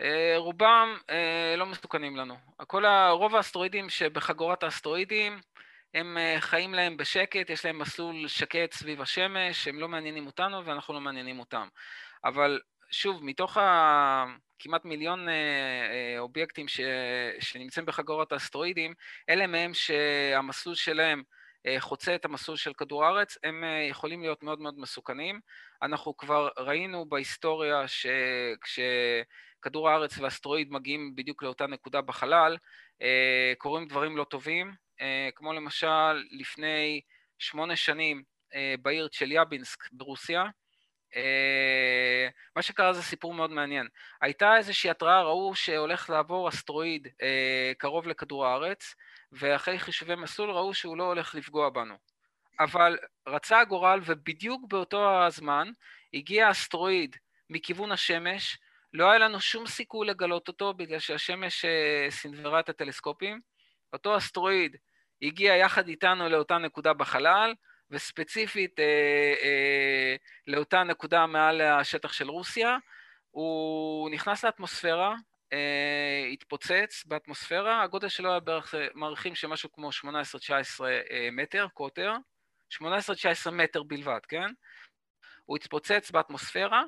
Uh, 0.00 0.02
רובם 0.36 0.96
uh, 1.00 1.56
לא 1.56 1.66
מסוכנים 1.66 2.16
לנו. 2.16 2.34
כל 2.66 2.84
ה... 2.84 3.10
רוב 3.10 3.34
האסטרואידים 3.34 3.88
שבחגורת 3.88 4.62
האסטרואידים 4.62 5.40
הם 5.94 6.18
אה, 6.18 6.36
חיים 6.40 6.74
להם 6.74 6.96
בשקט, 6.96 7.50
יש 7.50 7.64
להם 7.64 7.78
מסלול 7.78 8.28
שקט 8.28 8.72
סביב 8.72 9.00
השמש, 9.00 9.68
הם 9.68 9.78
לא 9.78 9.88
מעניינים 9.88 10.26
אותנו 10.26 10.66
ואנחנו 10.66 10.94
לא 10.94 11.00
מעניינים 11.00 11.38
אותם. 11.38 11.68
אבל 12.24 12.60
שוב, 12.90 13.24
מתוך 13.24 13.56
ה... 13.56 14.24
כמעט 14.58 14.84
מיליון 14.84 15.28
אה, 15.28 15.34
אה, 15.34 16.18
אובייקטים 16.18 16.68
ש... 16.68 16.80
שנמצאים 17.40 17.86
בחגורת 17.86 18.32
האסטרואידים, 18.32 18.94
אלה 19.28 19.46
מהם 19.46 19.74
שהמסלול 19.74 20.74
שלהם 20.74 21.22
חוצה 21.78 22.14
את 22.14 22.24
המסלול 22.24 22.56
של 22.56 22.72
כדור 22.72 23.04
הארץ, 23.04 23.38
הם 23.44 23.64
יכולים 23.90 24.22
להיות 24.22 24.42
מאוד 24.42 24.60
מאוד 24.60 24.78
מסוכנים. 24.78 25.40
אנחנו 25.82 26.16
כבר 26.16 26.48
ראינו 26.58 27.08
בהיסטוריה 27.08 27.84
שכשכדור 27.88 29.88
הארץ 29.88 30.18
ואסטרואיד 30.18 30.72
מגיעים 30.72 31.14
בדיוק 31.14 31.42
לאותה 31.42 31.66
נקודה 31.66 32.00
בחלל, 32.00 32.56
קורים 33.58 33.88
דברים 33.88 34.16
לא 34.16 34.24
טובים, 34.24 34.74
אה, 35.00 35.28
כמו 35.34 35.52
למשל 35.52 36.24
לפני 36.30 37.00
שמונה 37.38 37.76
שנים 37.76 38.22
אה, 38.54 38.74
בעיר 38.82 39.08
צ'ליאבינסק 39.08 39.92
ברוסיה. 39.92 40.44
אה, 41.16 42.28
מה 42.56 42.62
שקרה 42.62 42.92
זה 42.92 43.02
סיפור 43.02 43.34
מאוד 43.34 43.50
מעניין. 43.50 43.88
הייתה 44.20 44.56
איזושהי 44.56 44.90
התראה, 44.90 45.22
ראו 45.22 45.54
שהולך 45.54 46.10
לעבור 46.10 46.48
אסטרואיד 46.48 47.08
קרוב 47.78 48.08
לכדור 48.08 48.46
הארץ, 48.46 48.94
ואחרי 49.32 49.78
חישובי 49.78 50.14
מסלול 50.14 50.50
ראו 50.50 50.74
שהוא 50.74 50.96
לא 50.96 51.04
הולך 51.04 51.34
לפגוע 51.34 51.70
בנו. 51.70 51.94
אבל 52.60 52.98
רצה 53.28 53.60
הגורל, 53.60 54.00
ובדיוק 54.04 54.62
באותו 54.68 55.24
הזמן 55.24 55.70
הגיע 56.14 56.50
אסטרואיד 56.50 57.16
מכיוון 57.50 57.92
השמש, 57.92 58.58
לא 58.92 59.10
היה 59.10 59.18
לנו 59.18 59.40
שום 59.40 59.66
סיכוי 59.66 60.06
לגלות 60.06 60.48
אותו 60.48 60.74
בגלל 60.74 60.98
שהשמש 60.98 61.64
סינוורה 62.10 62.60
את 62.60 62.68
הטלסקופים. 62.68 63.40
אותו 63.92 64.16
אסטרואיד 64.16 64.76
הגיע 65.22 65.56
יחד 65.56 65.88
איתנו 65.88 66.28
לאותה 66.28 66.58
נקודה 66.58 66.92
בחלל, 66.92 67.54
וספציפית 67.90 68.80
אה, 68.80 68.84
אה, 69.42 70.16
לאותה 70.46 70.82
נקודה 70.82 71.26
מעל 71.26 71.60
השטח 71.60 72.12
של 72.12 72.30
רוסיה. 72.30 72.76
הוא 73.30 74.10
נכנס 74.10 74.44
לאטמוספירה, 74.44 75.14
אה, 75.52 76.28
התפוצץ 76.32 77.04
באטמוספירה, 77.06 77.82
הגודל 77.82 78.08
שלו 78.08 78.30
היה 78.30 78.40
בערך, 78.40 78.74
מעריכים 78.94 79.34
שמשהו 79.34 79.72
כמו 79.72 79.90
18-19 79.92 80.84
אה, 81.10 81.28
מטר, 81.32 81.66
קוטר, 81.74 82.12
18-19 82.74 82.80
מטר 83.52 83.82
בלבד, 83.82 84.20
כן? 84.28 84.50
הוא 85.44 85.56
התפוצץ 85.56 86.10
באטמוספירה, 86.10 86.82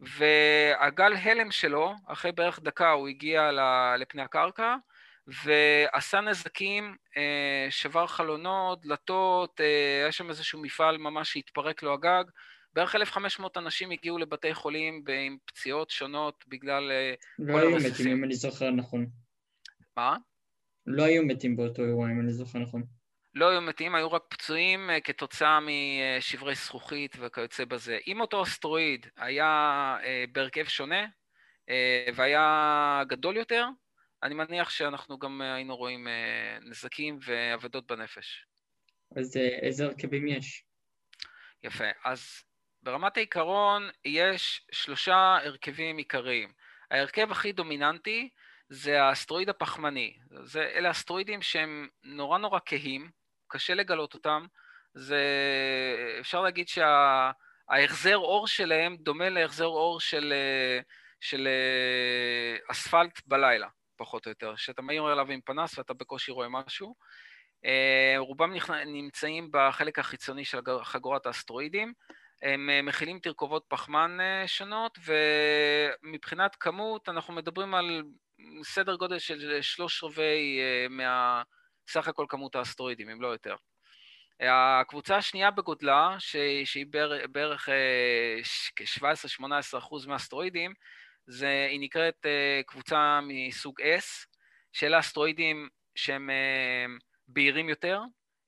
והגל 0.00 1.12
הלם 1.12 1.50
שלו, 1.50 1.94
אחרי 2.06 2.32
בערך 2.32 2.60
דקה 2.60 2.90
הוא 2.90 3.08
הגיע 3.08 3.50
לפני 3.98 4.22
הקרקע, 4.22 4.76
ועשה 5.26 6.20
נזקים, 6.20 6.96
אה, 7.16 7.66
שבר 7.70 8.06
חלונות, 8.06 8.80
דלתות, 8.86 9.60
אה, 9.60 10.02
היה 10.02 10.12
שם 10.12 10.28
איזשהו 10.28 10.62
מפעל 10.62 10.98
ממש 10.98 11.32
שהתפרק 11.32 11.82
לו 11.82 11.94
הגג. 11.94 12.24
בערך 12.72 12.94
1,500 12.94 13.56
אנשים 13.56 13.90
הגיעו 13.90 14.18
לבתי 14.18 14.54
חולים 14.54 15.04
עם 15.26 15.36
פציעות 15.44 15.90
שונות 15.90 16.44
בגלל 16.48 16.90
אה, 16.90 17.14
לא 17.38 17.58
היו 17.58 17.76
מתים, 17.76 18.12
אם 18.12 18.24
אני 18.24 18.34
זוכר 18.34 18.70
נכון. 18.70 19.06
מה? 19.96 20.16
לא 20.86 21.02
היו 21.02 21.22
מתים 21.22 21.56
באותו 21.56 21.82
אירוע, 21.82 22.10
אם 22.10 22.20
אני 22.20 22.32
זוכר 22.32 22.58
נכון. 22.58 22.82
לא 23.34 23.50
היו 23.50 23.60
מתים, 23.60 23.94
היו 23.94 24.12
רק 24.12 24.22
פצועים 24.28 24.90
כתוצאה 25.04 25.58
משברי 25.60 26.54
זכוכית 26.54 27.16
וכיוצא 27.20 27.64
בזה. 27.64 27.98
אם 28.06 28.20
אותו 28.20 28.42
אסטרואיד 28.42 29.06
היה 29.16 29.96
בהרכב 30.32 30.64
שונה 30.64 31.06
והיה 32.14 33.02
גדול 33.08 33.36
יותר, 33.36 33.66
אני 34.22 34.34
מניח 34.34 34.70
שאנחנו 34.70 35.18
גם 35.18 35.42
אה, 35.42 35.54
היינו 35.54 35.76
רואים 35.76 36.08
אה, 36.08 36.58
נזקים 36.60 37.18
ואבדות 37.24 37.86
בנפש. 37.86 38.46
אז 39.16 39.36
אה, 39.36 39.48
איזה 39.48 39.84
הרכבים 39.84 40.28
יש? 40.28 40.64
יפה. 41.62 41.84
אז 42.04 42.42
ברמת 42.82 43.16
העיקרון 43.16 43.90
יש 44.04 44.66
שלושה 44.72 45.38
הרכבים 45.42 45.96
עיקריים. 45.96 46.52
ההרכב 46.90 47.30
הכי 47.30 47.52
דומיננטי 47.52 48.28
זה 48.68 49.02
האסטרואיד 49.02 49.48
הפחמני. 49.48 50.16
זה, 50.44 50.62
אלה 50.74 50.90
אסטרואידים 50.90 51.42
שהם 51.42 51.88
נורא 52.04 52.38
נורא 52.38 52.58
כהים, 52.66 53.10
קשה 53.48 53.74
לגלות 53.74 54.14
אותם. 54.14 54.46
זה, 54.94 55.24
אפשר 56.20 56.40
להגיד 56.40 56.68
שההחזר 56.68 58.16
אור 58.16 58.46
שלהם 58.46 58.96
דומה 58.96 59.28
להחזר 59.28 59.66
אור 59.66 60.00
של, 60.00 60.32
של 61.20 61.48
אספלט 62.70 63.20
בלילה, 63.26 63.68
פחות 64.00 64.26
או 64.26 64.30
יותר, 64.30 64.56
שאתה 64.56 64.82
מעיר 64.82 65.04
עליו 65.04 65.30
עם 65.30 65.40
פנס 65.40 65.78
ואתה 65.78 65.94
בקושי 65.94 66.30
רואה 66.30 66.48
משהו. 66.48 66.94
רובם 68.18 68.52
נמצאים 68.86 69.48
בחלק 69.52 69.98
החיצוני 69.98 70.44
של 70.44 70.58
חגורת 70.82 71.26
האסטרואידים. 71.26 71.92
הם 72.42 72.70
אה, 72.70 72.82
מכילים 72.82 73.18
תרכובות 73.18 73.64
פחמן 73.68 74.18
אה, 74.20 74.48
שונות, 74.48 74.98
ומבחינת 75.04 76.56
כמות 76.60 77.08
אנחנו 77.08 77.34
מדברים 77.34 77.74
על 77.74 78.02
סדר 78.62 78.96
גודל 78.96 79.18
של 79.18 79.58
שלוש 79.62 80.04
רבעי 80.04 80.58
אה, 80.60 80.86
מהסך 80.88 82.08
הכל 82.08 82.26
כמות 82.28 82.56
האסטרואידים, 82.56 83.08
אם 83.08 83.22
לא 83.22 83.28
יותר. 83.28 83.54
הקבוצה 84.42 85.16
השנייה 85.16 85.50
בגודלה, 85.50 86.16
שהיא 86.64 86.86
בערך 87.32 87.68
כ-17-18% 88.76 90.08
מהאסטרואידים, 90.08 90.72
זה, 91.30 91.66
היא 91.70 91.80
נקראת 91.80 92.26
קבוצה 92.66 93.20
מסוג 93.22 93.80
S, 93.80 94.26
שאלה 94.72 94.98
אסטרואידים 94.98 95.68
שהם 95.94 96.30
בהירים 97.28 97.68
יותר, 97.68 98.00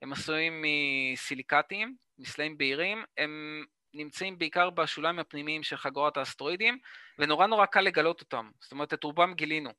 הם 0.03 0.12
עשויים 0.12 0.62
מסיליקטים, 0.62 1.97
מסלעים 2.19 2.59
בהירים, 2.59 3.05
הם 3.19 3.65
נמצאים 3.95 4.39
בעיקר 4.39 4.71
בשוליים 4.71 5.19
הפנימיים 5.19 5.62
של 5.62 5.77
חגורת 5.77 6.17
האסטרואידים, 6.17 6.79
ונורא 7.19 7.47
נורא 7.47 7.67
קל 7.67 7.81
לגלות 7.81 8.21
אותם. 8.21 8.51
זאת 8.61 8.73
אומרת, 8.73 8.95
את 8.95 9.05
רובם 9.05 9.35
גילינו. 9.35 9.71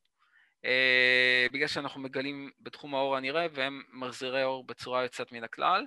אה, 0.65 1.47
בגלל 1.51 1.67
שאנחנו 1.67 2.01
מגלים 2.01 2.51
בתחום 2.59 2.95
האור 2.95 3.17
הנראה, 3.17 3.47
והם 3.53 3.83
מחזירי 3.93 4.43
אור 4.43 4.63
בצורה 4.63 5.03
יוצאת 5.03 5.31
מן 5.31 5.43
הכלל. 5.43 5.85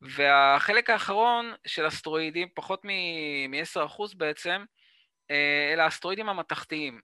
והחלק 0.00 0.90
האחרון 0.90 1.52
של 1.66 1.88
אסטרואידים, 1.88 2.48
פחות 2.54 2.84
מ-10% 2.84 4.16
בעצם, 4.16 4.64
אלה 5.72 5.84
האסטרואידים 5.84 6.28
המתכתיים. 6.28 7.00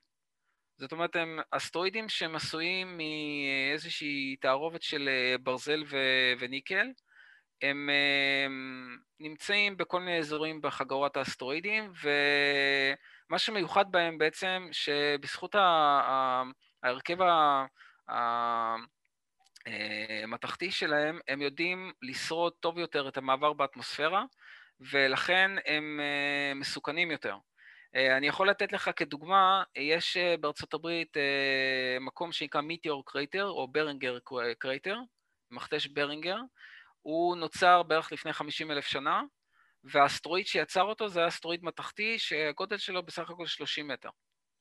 זאת 0.76 0.92
אומרת, 0.92 1.16
הם 1.16 1.38
אסטרואידים 1.50 2.08
שהם 2.08 2.36
עשויים 2.36 2.98
מאיזושהי 2.98 4.36
תערובת 4.40 4.82
של 4.82 5.08
אה, 5.08 5.38
ברזל 5.38 5.84
ו- 5.86 6.32
וניקל, 6.38 6.86
הם 7.62 7.90
נמצאים 9.20 9.76
בכל 9.76 10.00
מיני 10.00 10.18
אזורים 10.18 10.60
בחגורת 10.60 11.16
האסטרואידים, 11.16 11.92
ומה 12.02 13.38
שמיוחד 13.38 13.92
בהם 13.92 14.18
בעצם, 14.18 14.68
שבזכות 14.72 15.54
ההרכב 16.82 17.16
המתכתי 20.22 20.70
שלהם, 20.70 21.18
הם 21.28 21.42
יודעים 21.42 21.92
לשרוד 22.02 22.52
טוב 22.60 22.78
יותר 22.78 23.08
את 23.08 23.16
המעבר 23.16 23.52
באטמוספירה, 23.52 24.24
ולכן 24.80 25.50
הם 25.66 26.00
אה, 26.00 26.54
מסוכנים 26.54 27.10
יותר. 27.10 27.36
אה, 27.96 28.16
אני 28.16 28.26
יכול 28.26 28.50
לתת 28.50 28.72
לך 28.72 28.90
כדוגמה, 28.96 29.62
יש 29.76 30.16
אה, 30.16 30.36
בארצות 30.36 30.74
הברית 30.74 31.16
מקום 32.00 32.32
שנקרא 32.32 32.60
Meteor 32.60 33.04
Crater, 33.06 33.46
או 33.46 33.68
Barringer 33.68 34.18
Crater, 34.58 34.98
מכתש 35.50 35.86
ברינגר, 35.86 36.36
הוא 37.02 37.36
נוצר 37.36 37.82
בערך 37.82 38.12
לפני 38.12 38.32
50 38.32 38.70
אלף 38.70 38.86
שנה, 38.86 39.22
והאסטרואיד 39.84 40.46
שיצר 40.46 40.82
אותו 40.82 41.08
זה 41.08 41.28
אסטרואיד 41.28 41.64
מתכתי 41.64 42.18
שהגודל 42.18 42.78
שלו 42.78 43.02
בסך 43.02 43.30
הכל 43.30 43.46
30 43.46 43.88
מטר. 43.88 44.08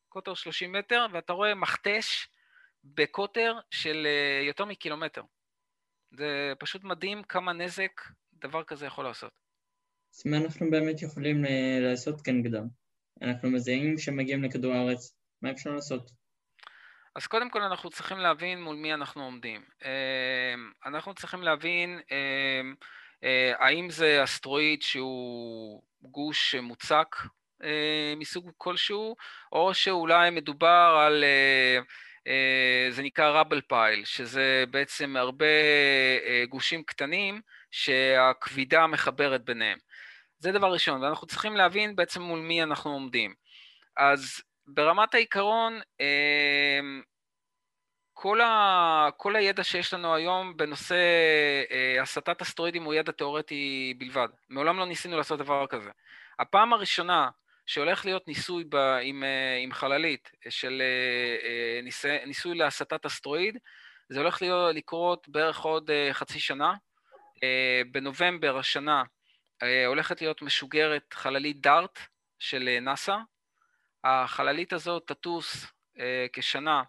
קוטר 0.09 0.33
30 0.33 0.71
מטר, 0.71 1.05
ואתה 1.13 1.33
רואה 1.33 1.55
מכתש 1.55 2.27
בקוטר 2.83 3.59
של 3.71 4.07
אה, 4.09 4.45
יותר 4.47 4.65
מקילומטר. 4.65 5.21
זה 6.11 6.53
פשוט 6.59 6.83
מדהים 6.83 7.23
כמה 7.23 7.53
נזק 7.53 8.01
דבר 8.33 8.63
כזה 8.63 8.85
יכול 8.85 9.05
לעשות. 9.05 9.31
אז 10.13 10.25
מה 10.25 10.37
אנחנו 10.37 10.71
באמת 10.71 11.01
יכולים 11.01 11.45
אה, 11.45 11.77
לעשות 11.81 12.21
כנגדם? 12.21 12.82
אנחנו 13.21 13.51
מזהים 13.51 13.97
שמגיעים 13.97 14.43
לכדור 14.43 14.73
הארץ, 14.73 15.15
מה 15.41 15.51
אפשר 15.51 15.69
לעשות? 15.69 16.11
אז 17.15 17.27
קודם 17.27 17.49
כל 17.49 17.61
אנחנו 17.61 17.89
צריכים 17.89 18.17
להבין 18.17 18.61
מול 18.61 18.75
מי 18.75 18.93
אנחנו 18.93 19.23
עומדים. 19.23 19.61
אמ, 19.85 20.71
אנחנו 20.85 21.13
צריכים 21.13 21.43
להבין 21.43 21.99
אמ, 22.11 22.75
אה, 23.23 23.53
האם 23.59 23.89
זה 23.89 24.23
אסטרואיד 24.23 24.81
שהוא 24.81 25.81
גוש 26.01 26.55
מוצק 26.55 27.15
אה, 27.63 28.13
מסוג 28.17 28.51
כלשהו, 28.57 29.15
או 29.51 29.73
שאולי 29.73 30.29
מדובר 30.29 31.03
על, 31.07 31.23
אה, 32.27 32.87
זה 32.89 33.03
נקרא 33.03 33.29
רבל 33.29 33.61
פייל, 33.61 34.05
שזה 34.05 34.63
בעצם 34.71 35.15
הרבה 35.17 35.45
גושים 36.49 36.83
קטנים 36.83 37.41
שהכבידה 37.71 38.87
מחברת 38.87 39.43
ביניהם. 39.43 39.77
זה 40.43 40.51
דבר 40.51 40.73
ראשון, 40.73 41.03
ואנחנו 41.03 41.27
צריכים 41.27 41.55
להבין 41.55 41.95
בעצם 41.95 42.21
מול 42.21 42.39
מי 42.39 42.63
אנחנו 42.63 42.91
עומדים. 42.91 43.33
אז 43.97 44.41
ברמת 44.67 45.13
העיקרון, 45.13 45.79
אמ, 45.99 47.01
כל, 48.13 48.41
ה, 48.41 49.09
כל 49.17 49.35
הידע 49.35 49.63
שיש 49.63 49.93
לנו 49.93 50.15
היום 50.15 50.57
בנושא 50.57 50.95
אה, 51.71 52.01
הסטת 52.01 52.41
אסטרואידים 52.41 52.83
הוא 52.83 52.93
ידע 52.93 53.11
תיאורטי 53.11 53.93
בלבד. 53.97 54.27
מעולם 54.49 54.77
לא 54.77 54.85
ניסינו 54.85 55.17
לעשות 55.17 55.39
דבר 55.39 55.67
כזה. 55.67 55.89
הפעם 56.39 56.73
הראשונה 56.73 57.29
שהולך 57.65 58.05
להיות 58.05 58.27
ניסוי 58.27 58.63
ב, 58.69 58.75
עם, 59.01 59.23
אה, 59.23 59.57
עם 59.63 59.71
חללית 59.71 60.31
של 60.49 60.81
אה, 60.81 61.81
ניסי, 61.81 62.25
ניסוי 62.25 62.57
להסטת 62.57 63.05
אסטרואיד, 63.05 63.57
זה 64.09 64.19
הולך 64.19 64.41
להיות, 64.41 64.75
לקרות 64.75 65.29
בערך 65.29 65.59
עוד 65.59 65.91
חצי 66.11 66.39
שנה. 66.39 66.73
בנובמבר 67.91 68.57
השנה 68.57 69.03
הולכת 69.87 70.21
להיות 70.21 70.41
משוגרת 70.41 71.13
חללית 71.13 71.61
דארט 71.61 71.99
של 72.39 72.77
נאס"א, 72.81 73.17
החללית 74.03 74.73
הזאת 74.73 75.03
תטוס 75.07 75.65
אה, 75.99 76.25
כשנה 76.33 76.83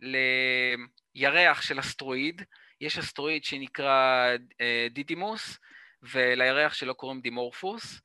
לירח 0.00 1.62
של 1.62 1.80
אסטרואיד, 1.80 2.42
יש 2.80 2.98
אסטרואיד 2.98 3.44
שנקרא 3.44 4.28
אה, 4.60 4.86
דידימוס, 4.90 5.58
ולירח 6.02 6.74
שלו 6.74 6.94
קוראים 6.94 7.20
דימורפוס, 7.20 8.00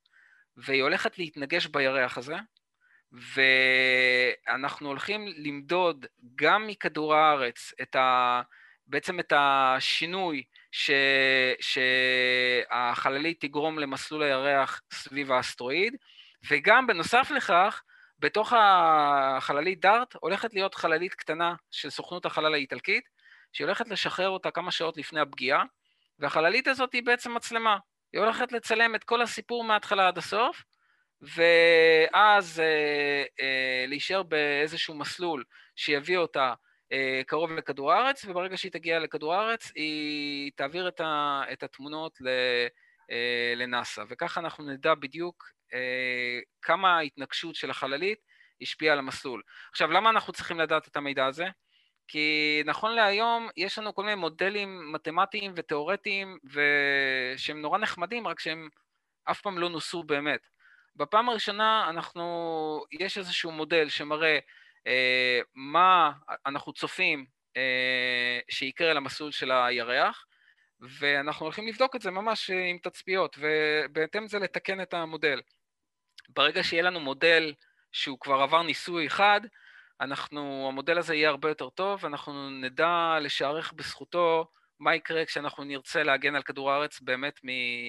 והיא 0.57 0.83
הולכת 0.83 1.17
להתנגש 1.17 1.65
בירח 1.65 2.17
הזה, 2.17 2.35
ואנחנו 3.11 4.87
הולכים 4.87 5.27
למדוד 5.27 6.05
גם 6.35 6.67
מכדור 6.67 7.15
הארץ 7.15 7.73
את 7.81 7.95
ה... 7.95 8.41
בעצם 8.87 9.19
את 9.19 9.33
השינוי 9.35 10.43
ש... 10.71 10.91
שהחללית 11.59 13.41
תגרום 13.41 13.79
למסלול 13.79 14.23
הירח 14.23 14.81
סביב 14.93 15.31
האסטרואיד, 15.31 15.95
וגם 16.49 16.87
בנוסף 16.87 17.31
לכך, 17.35 17.81
בתוך 18.19 18.53
החללית 18.57 19.79
דארט 19.79 20.15
הולכת 20.19 20.53
להיות 20.53 20.75
חללית 20.75 21.13
קטנה 21.13 21.55
של 21.71 21.89
סוכנות 21.89 22.25
החלל 22.25 22.53
האיטלקית, 22.53 23.03
שהיא 23.53 23.65
הולכת 23.65 23.87
לשחרר 23.87 24.29
אותה 24.29 24.51
כמה 24.51 24.71
שעות 24.71 24.97
לפני 24.97 25.19
הפגיעה, 25.19 25.63
והחללית 26.19 26.67
הזאת 26.67 26.93
היא 26.93 27.03
בעצם 27.03 27.33
מצלמה. 27.33 27.77
היא 28.13 28.21
הולכת 28.21 28.51
לצלם 28.51 28.95
את 28.95 29.03
כל 29.03 29.21
הסיפור 29.21 29.63
מההתחלה 29.63 30.07
עד 30.07 30.17
הסוף, 30.17 30.63
ואז 31.21 32.59
אה, 32.59 33.23
אה, 33.41 33.85
להישאר 33.87 34.23
באיזשהו 34.23 34.95
מסלול 34.95 35.43
שיביא 35.75 36.17
אותה 36.17 36.53
קרוב 37.27 37.51
לכדור 37.51 37.93
הארץ, 37.93 38.25
וברגע 38.25 38.57
שהיא 38.57 38.71
תגיע 38.71 38.99
לכדור 38.99 39.33
הארץ, 39.33 39.71
היא 39.75 40.51
תעביר 40.55 40.87
את, 40.87 41.01
ה, 41.01 41.41
את 41.53 41.63
התמונות 41.63 42.21
ל, 42.21 42.27
אה, 43.11 43.53
לנאס"א, 43.55 44.03
וככה 44.09 44.39
אנחנו 44.39 44.63
נדע 44.63 44.95
בדיוק 44.95 45.51
אה, 45.73 46.39
כמה 46.61 46.97
ההתנגשות 46.97 47.55
של 47.55 47.69
החללית 47.69 48.19
השפיעה 48.61 48.93
על 48.93 48.99
המסלול. 48.99 49.41
עכשיו, 49.71 49.91
למה 49.91 50.09
אנחנו 50.09 50.33
צריכים 50.33 50.59
לדעת 50.59 50.87
את 50.87 50.97
המידע 50.97 51.25
הזה? 51.25 51.45
כי 52.07 52.61
נכון 52.65 52.91
להיום 52.91 53.49
יש 53.57 53.79
לנו 53.79 53.95
כל 53.95 54.03
מיני 54.03 54.15
מודלים 54.15 54.91
מתמטיים 54.91 55.53
ותיאורטיים 55.55 56.37
שהם 57.37 57.61
נורא 57.61 57.77
נחמדים, 57.77 58.27
רק 58.27 58.39
שהם 58.39 58.69
אף 59.23 59.41
פעם 59.41 59.57
לא 59.57 59.69
נוסו 59.69 60.03
באמת. 60.03 60.39
בפעם 60.95 61.29
הראשונה 61.29 61.89
אנחנו, 61.89 62.83
יש 62.91 63.17
איזשהו 63.17 63.51
מודל 63.51 63.89
שמראה 63.89 64.33
אה, 64.33 64.39
מה 65.55 66.11
אנחנו 66.45 66.73
צופים 66.73 67.25
אה, 67.57 68.39
שיקרה 68.49 68.93
למסלול 68.93 69.31
של 69.31 69.51
הירח, 69.51 70.25
ואנחנו 70.79 71.45
הולכים 71.45 71.67
לבדוק 71.67 71.95
את 71.95 72.01
זה 72.01 72.11
ממש 72.11 72.49
עם 72.49 72.77
תצפיות, 72.77 73.37
ובהתאם 73.39 74.23
לזה 74.23 74.39
לתקן 74.39 74.81
את 74.81 74.93
המודל. 74.93 75.41
ברגע 76.29 76.63
שיהיה 76.63 76.83
לנו 76.83 76.99
מודל 76.99 77.53
שהוא 77.91 78.19
כבר 78.19 78.41
עבר 78.41 78.63
ניסוי 78.63 79.07
אחד, 79.07 79.41
אנחנו, 80.01 80.67
המודל 80.67 80.97
הזה 80.97 81.15
יהיה 81.15 81.29
הרבה 81.29 81.49
יותר 81.49 81.69
טוב, 81.69 82.03
ואנחנו 82.03 82.49
נדע 82.49 83.17
לשערך 83.21 83.73
בזכותו 83.73 84.47
מה 84.79 84.95
יקרה 84.95 85.25
כשאנחנו 85.25 85.63
נרצה 85.63 86.03
להגן 86.03 86.35
על 86.35 86.43
כדור 86.43 86.71
הארץ 86.71 86.99
באמת 86.99 87.39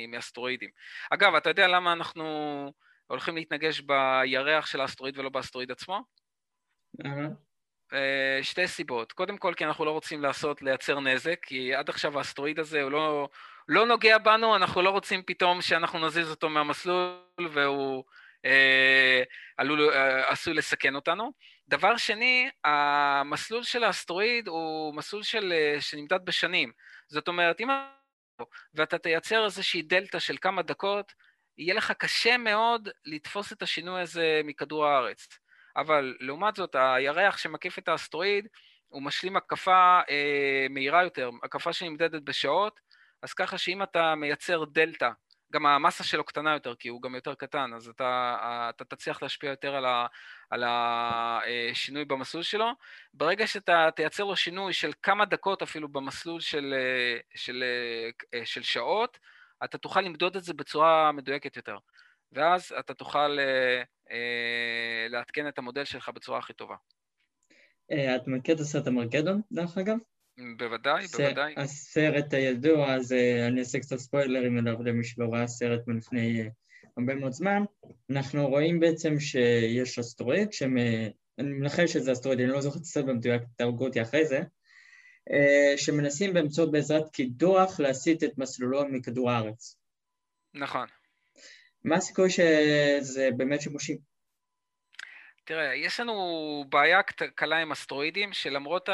מאסטרואידים. 0.09 0.71
אגב, 1.11 1.35
אתה 1.35 1.51
יודע 1.51 1.69
למה 1.69 1.93
אנחנו 1.93 2.73
הולכים 3.07 3.37
להתנגש 3.37 3.81
בירח 3.81 4.67
של 4.67 4.81
האסטרואיד 4.81 5.19
ולא 5.19 5.29
באסטרואיד 5.29 5.71
עצמו? 5.71 6.03
אה, 7.93 8.39
שתי 8.43 8.69
סיבות. 8.69 9.13
קודם 9.13 9.39
כל, 9.39 9.55
כי 9.57 9.65
אנחנו 9.65 9.85
לא 9.85 9.91
רוצים 9.91 10.23
לעשות, 10.23 10.63
לייצר 10.63 11.01
נזק, 11.01 11.39
כי 11.43 11.75
עד 11.75 11.89
עכשיו 11.89 12.19
האסטרואיד 12.19 12.59
הזה 12.59 12.83
הוא 12.83 12.91
לא, 12.91 13.29
לא 13.69 13.87
נוגע 13.87 14.19
בנו, 14.19 14.57
אנחנו 14.57 14.83
לא 14.83 14.91
רוצים 14.91 15.23
פתאום 15.27 15.63
שאנחנו 15.63 16.07
נזיז 16.07 16.31
אותו 16.31 16.49
מהמסלול 16.49 17.19
והוא 17.53 18.05
אה, 18.45 19.23
עלול, 19.57 19.91
אה, 19.91 20.33
עשוי 20.33 20.55
לסכן 20.55 20.95
אותנו. 20.95 21.33
דבר 21.69 21.97
שני, 21.97 22.51
המסלול 22.65 23.63
של 23.63 23.85
האסטרואיד 23.85 24.49
הוא 24.49 24.95
מסלול 24.95 25.23
של, 25.23 25.53
אה, 25.53 25.81
שנמדד 25.81 26.25
בשנים. 26.25 26.73
זאת 27.09 27.29
אומרת, 27.29 27.61
אם 27.61 27.69
ואתה 28.75 28.99
תייצר 28.99 29.45
איזושהי 29.45 29.83
דלתא 29.83 30.19
של 30.19 30.37
כמה 30.41 30.63
דקות, 30.63 31.13
יהיה 31.59 31.75
לך 31.75 31.93
קשה 31.93 32.37
מאוד 32.37 32.89
לתפוס 33.05 33.53
את 33.53 33.63
השינוי 33.63 34.01
הזה 34.01 34.41
מכדור 34.45 34.87
הארץ. 34.87 35.29
אבל 35.77 36.17
לעומת 36.21 36.57
זאת, 36.57 36.77
הירח 36.79 37.37
שמקיף 37.37 37.79
את 37.79 37.89
האסטרואיד, 37.89 38.49
הוא 38.89 39.03
משלים 39.03 39.37
הקפה 39.37 40.01
אה, 40.11 40.67
מהירה 40.71 41.05
יותר, 41.05 41.31
הקפה 41.43 41.73
שנמדדת 41.73 42.23
בשעות, 42.23 42.81
אז 43.23 43.35
ככה 43.35 43.59
שאם 43.59 43.83
אתה 43.83 44.15
מייצר 44.15 44.65
דלתא 44.65 45.11
גם 45.53 45.67
המסה 45.67 46.05
שלו 46.05 46.25
קטנה 46.25 46.53
יותר, 46.53 46.75
כי 46.75 46.89
הוא 46.89 47.03
גם 47.03 47.15
יותר 47.15 47.35
קטן, 47.35 47.71
אז 47.75 47.89
אתה, 47.89 48.37
אתה 48.71 48.85
תצליח 48.85 49.23
להשפיע 49.23 49.51
יותר 49.51 49.75
על, 49.75 49.85
ה, 49.85 50.07
על 50.51 50.65
השינוי 50.67 52.05
במסלול 52.05 52.43
שלו. 52.43 52.67
ברגע 53.15 53.47
שאתה 53.47 53.89
תייצר 53.97 54.25
לו 54.25 54.37
שינוי 54.37 54.73
של 54.73 54.93
כמה 55.03 55.25
דקות 55.25 55.63
אפילו 55.63 55.89
במסלול 55.89 56.41
של, 56.41 56.75
של, 57.35 57.65
של 58.45 58.63
שעות, 58.63 59.19
אתה 59.65 59.79
תוכל 59.79 60.01
למדוד 60.01 60.37
את 60.37 60.45
זה 60.45 60.55
בצורה 60.55 61.13
מדויקת 61.13 61.57
יותר. 61.57 61.77
ואז 62.33 62.75
אתה 62.79 62.95
תוכל 62.95 63.39
אה, 64.11 65.07
לעדכן 65.11 65.49
את 65.49 65.59
המודל 65.59 65.85
שלך 65.85 66.09
בצורה 66.09 66.39
הכי 66.39 66.53
טובה. 66.53 66.77
אה, 67.93 68.17
את 68.17 68.23
מכיר 68.27 68.55
את 68.55 68.61
הסרט 68.61 68.87
המרגדון, 68.87 69.41
דרך 69.53 69.79
אגב? 69.79 69.97
בוודאי, 70.59 71.07
בוודאי. 71.07 71.55
הסרט 71.57 72.35
הידוע, 72.35 72.95
אז 72.95 73.13
אני 73.49 73.61
אעשה 73.61 73.79
קצת 73.79 73.97
ספוילרים 73.97 74.59
אליו 74.59 74.83
למי 74.83 75.05
שלא 75.05 75.29
ראה 75.33 75.47
סרט 75.47 75.81
מלפני 75.87 76.49
הרבה 76.97 77.15
מאוד 77.15 77.33
זמן. 77.33 77.63
אנחנו 78.11 78.49
רואים 78.49 78.81
בעצם 78.81 79.21
שיש 79.21 79.99
אסטרואיד, 79.99 80.49
אני 81.39 81.53
מנחש 81.53 81.93
שזה 81.93 82.13
אסטרואיד, 82.13 82.41
אני 82.41 82.49
לא 82.49 82.61
זוכר 82.61 82.79
את 82.79 82.83
הסרט 82.83 83.05
במדויק, 83.05 83.43
תהרגו 83.57 83.87
אותי 83.87 84.03
אחרי 84.03 84.27
זה, 84.27 84.41
שמנסים 85.77 86.35
באמצעות 86.35 86.71
בעזרת 86.71 87.11
קידוח 87.13 87.81
להסיט 87.81 88.25
את 88.25 88.39
מסלולו 88.39 88.89
מכדור 88.89 89.31
הארץ. 89.31 89.79
נכון. 90.55 90.87
מה 91.87 91.97
הסיכוי 91.97 92.31
שזה 92.31 93.29
באמת 93.37 93.61
שימושי? 93.61 93.97
תראה, 95.45 95.75
יש 95.75 96.01
לנו 96.01 96.15
בעיה 96.69 97.03
קלה 97.35 97.57
עם 97.57 97.73
אסטרואידים, 97.73 98.33
שלמרות 98.33 98.89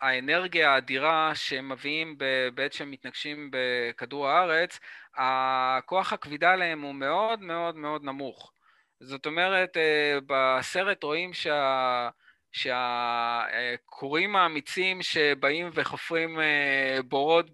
האנרגיה 0.00 0.70
האדירה 0.70 1.32
שהם 1.34 1.72
מביאים 1.72 2.18
בעת 2.54 2.72
שהם 2.72 2.90
מתנגשים 2.90 3.50
בכדור 3.52 4.28
הארץ, 4.28 4.78
הכוח 5.16 6.12
הכבידה 6.12 6.50
עליהם 6.50 6.82
הוא 6.82 6.94
מאוד 6.94 7.40
מאוד 7.40 7.76
מאוד 7.76 8.04
נמוך. 8.04 8.52
זאת 9.00 9.26
אומרת, 9.26 9.76
אה, 9.76 10.18
בסרט 10.26 11.02
רואים 11.02 11.32
שה... 11.32 12.08
שהכורים 12.52 14.36
האמיצים 14.36 15.02
שבאים 15.02 15.70
וחופרים 15.74 16.40
אה, 16.40 16.98
בורות 17.08 17.50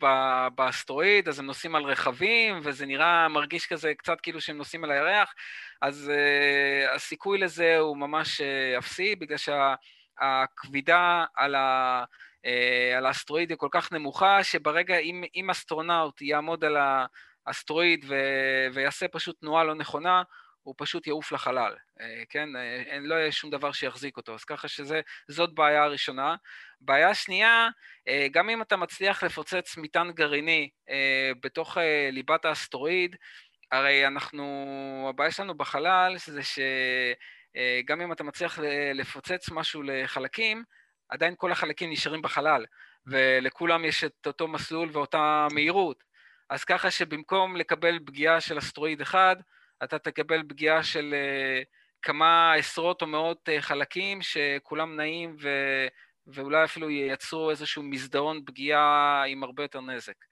באסטרואיד, 0.54 1.28
אז 1.28 1.38
הם 1.38 1.46
נוסעים 1.46 1.74
על 1.74 1.84
רכבים, 1.84 2.60
וזה 2.62 2.86
נראה, 2.86 3.28
מרגיש 3.28 3.66
כזה 3.66 3.94
קצת 3.94 4.20
כאילו 4.20 4.40
שהם 4.40 4.56
נוסעים 4.56 4.84
על 4.84 4.90
הירח, 4.90 5.34
אז 5.82 6.12
uh, 6.14 6.94
הסיכוי 6.94 7.38
לזה 7.38 7.78
הוא 7.78 7.96
ממש 7.96 8.40
uh, 8.40 8.78
אפסי, 8.78 9.16
בגלל 9.16 9.38
שהכבידה 9.38 11.24
על, 11.34 11.54
ה, 11.54 12.04
על 12.96 13.06
האסטרואיד 13.06 13.50
היא 13.50 13.58
כל 13.58 13.68
כך 13.70 13.92
נמוכה, 13.92 14.44
שברגע, 14.44 14.96
אם, 14.96 15.24
אם 15.34 15.50
אסטרונאוט 15.50 16.22
יעמוד 16.22 16.64
על 16.64 16.76
האסטרואיד 17.46 18.04
ו, 18.08 18.14
ויעשה 18.74 19.08
פשוט 19.08 19.40
תנועה 19.40 19.64
לא 19.64 19.74
נכונה, 19.74 20.22
הוא 20.66 20.74
פשוט 20.78 21.06
יעוף 21.06 21.32
לחלל, 21.32 21.74
כן? 22.30 22.48
אין, 22.86 23.04
לא 23.04 23.14
יהיה 23.14 23.32
שום 23.32 23.50
דבר 23.50 23.72
שיחזיק 23.72 24.16
אותו, 24.16 24.34
אז 24.34 24.44
ככה 24.44 24.68
שזאת 24.68 25.54
בעיה 25.54 25.84
הראשונה. 25.84 26.36
בעיה 26.80 27.14
שנייה, 27.14 27.68
גם 28.30 28.50
אם 28.50 28.62
אתה 28.62 28.76
מצליח 28.76 29.22
לפוצץ 29.22 29.76
מטען 29.76 30.12
גרעיני 30.12 30.70
בתוך 31.40 31.76
ליבת 32.12 32.44
האסטרואיד, 32.44 33.16
הרי 33.72 34.06
אנחנו, 34.06 35.06
הבעיה 35.10 35.30
שלנו 35.30 35.54
בחלל 35.54 36.14
זה 36.18 36.40
שגם 36.42 38.00
אם 38.00 38.12
אתה 38.12 38.24
מצליח 38.24 38.58
לפוצץ 38.94 39.50
משהו 39.50 39.82
לחלקים, 39.82 40.64
עדיין 41.08 41.34
כל 41.36 41.52
החלקים 41.52 41.90
נשארים 41.90 42.22
בחלל, 42.22 42.64
ולכולם 43.06 43.84
יש 43.84 44.04
את 44.04 44.26
אותו 44.26 44.48
מסלול 44.48 44.88
ואותה 44.92 45.46
מהירות. 45.52 46.04
אז 46.50 46.64
ככה 46.64 46.90
שבמקום 46.90 47.56
לקבל 47.56 47.98
פגיעה 48.06 48.40
של 48.40 48.58
אסטרואיד 48.58 49.00
אחד, 49.00 49.36
אתה 49.84 49.98
תקבל 49.98 50.42
פגיעה 50.48 50.82
של 50.82 51.14
כמה 52.02 52.54
עשרות 52.54 53.02
או 53.02 53.06
מאות 53.06 53.48
חלקים 53.60 54.22
שכולם 54.22 54.96
נעים 54.96 55.36
ו... 55.40 55.48
ואולי 56.26 56.64
אפילו 56.64 56.90
ייצרו 56.90 57.50
איזשהו 57.50 57.82
מסדרון 57.82 58.44
פגיעה 58.46 59.24
עם 59.28 59.42
הרבה 59.44 59.62
יותר 59.62 59.80
נזק. 59.80 60.24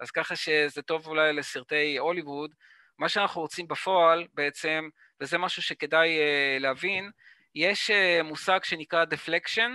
אז 0.00 0.10
ככה 0.10 0.36
שזה 0.36 0.82
טוב 0.82 1.06
אולי 1.06 1.32
לסרטי 1.32 1.98
הוליווד. 1.98 2.54
מה 2.98 3.08
שאנחנו 3.08 3.40
רוצים 3.40 3.68
בפועל 3.68 4.26
בעצם, 4.34 4.88
וזה 5.20 5.38
משהו 5.38 5.62
שכדאי 5.62 6.18
uh, 6.18 6.62
להבין, 6.62 7.10
יש 7.54 7.90
מושג 8.24 8.58
שנקרא 8.64 9.04
deflection 9.04 9.70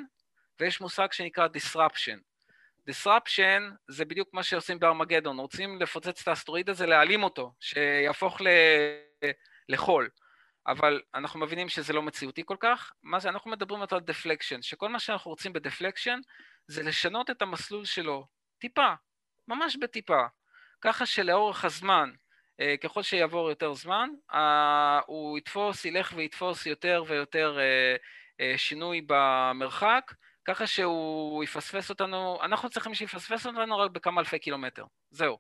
ויש 0.60 0.82
מושג 0.82 1.08
שנקרא 1.12 1.48
disruption. 1.48 2.35
Disruption 2.90 3.62
זה 3.88 4.06
בדיוק 4.06 4.30
מה 4.34 4.44
שעושים 4.44 4.80
בארמגדון, 4.80 5.40
רוצים 5.40 5.82
לפוצץ 5.82 6.22
את 6.22 6.28
האסטרואיד 6.28 6.70
הזה, 6.70 6.86
להעלים 6.86 7.24
אותו, 7.24 7.54
שיהפוך 7.60 8.42
ל... 8.42 8.48
לחול. 9.70 10.10
אבל 10.68 11.02
אנחנו 11.16 11.40
מבינים 11.40 11.70
שזה 11.70 11.94
לא 11.94 12.02
מציאותי 12.02 12.44
כל 12.46 12.58
כך. 12.60 12.94
מה 13.04 13.20
זה, 13.20 13.30
אנחנו 13.30 13.52
מדברים 13.52 13.82
על 13.82 13.88
deflection, 14.00 14.62
שכל 14.62 14.90
מה 14.90 15.00
שאנחנו 15.00 15.32
רוצים 15.32 15.54
בדפלקשן 15.54 16.20
זה 16.68 16.84
לשנות 16.84 17.30
את 17.30 17.42
המסלול 17.42 17.86
שלו 17.86 18.28
טיפה, 18.60 18.94
ממש 19.48 19.78
בטיפה, 19.82 20.26
ככה 20.82 21.06
שלאורך 21.06 21.66
הזמן, 21.66 22.12
אה, 22.60 22.76
ככל 22.84 23.04
שיעבור 23.04 23.50
יותר 23.50 23.74
זמן, 23.74 24.10
הוא 25.06 25.38
יתפוס, 25.38 25.86
ילך 25.86 26.14
ויתפוס 26.16 26.66
יותר 26.66 27.04
ויותר 27.08 27.60
אה, 27.60 27.96
אה, 28.40 28.58
שינוי 28.58 29.02
במרחק, 29.08 30.14
ככה 30.46 30.68
שהוא 30.68 31.44
יפספס 31.44 31.90
אותנו, 31.90 32.40
אנחנו 32.44 32.70
צריכים 32.70 32.94
שיפספס 32.94 33.46
אותנו 33.46 33.78
רק 33.78 33.92
בכמה 33.92 34.22
אלפי 34.22 34.40
קילומטר, 34.40 34.86
זהו. 35.12 35.38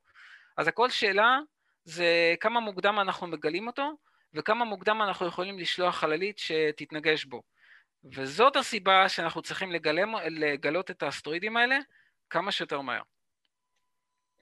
אז 0.57 0.67
הכל 0.67 0.89
שאלה 0.89 1.39
זה 1.83 2.35
כמה 2.39 2.59
מוקדם 2.59 2.99
אנחנו 2.99 3.27
מגלים 3.27 3.67
אותו, 3.67 3.91
וכמה 4.33 4.65
מוקדם 4.65 5.01
אנחנו 5.01 5.27
יכולים 5.27 5.59
לשלוח 5.59 5.95
חללית 5.95 6.39
שתתנגש 6.39 7.25
בו. 7.25 7.41
וזאת 8.13 8.55
הסיבה 8.55 9.09
שאנחנו 9.09 9.41
צריכים 9.41 9.71
לגלם, 9.71 10.15
לגלות 10.29 10.91
את 10.91 11.03
האסטרואידים 11.03 11.57
האלה 11.57 11.77
כמה 12.29 12.51
שיותר 12.51 12.81
מהר. 12.81 13.01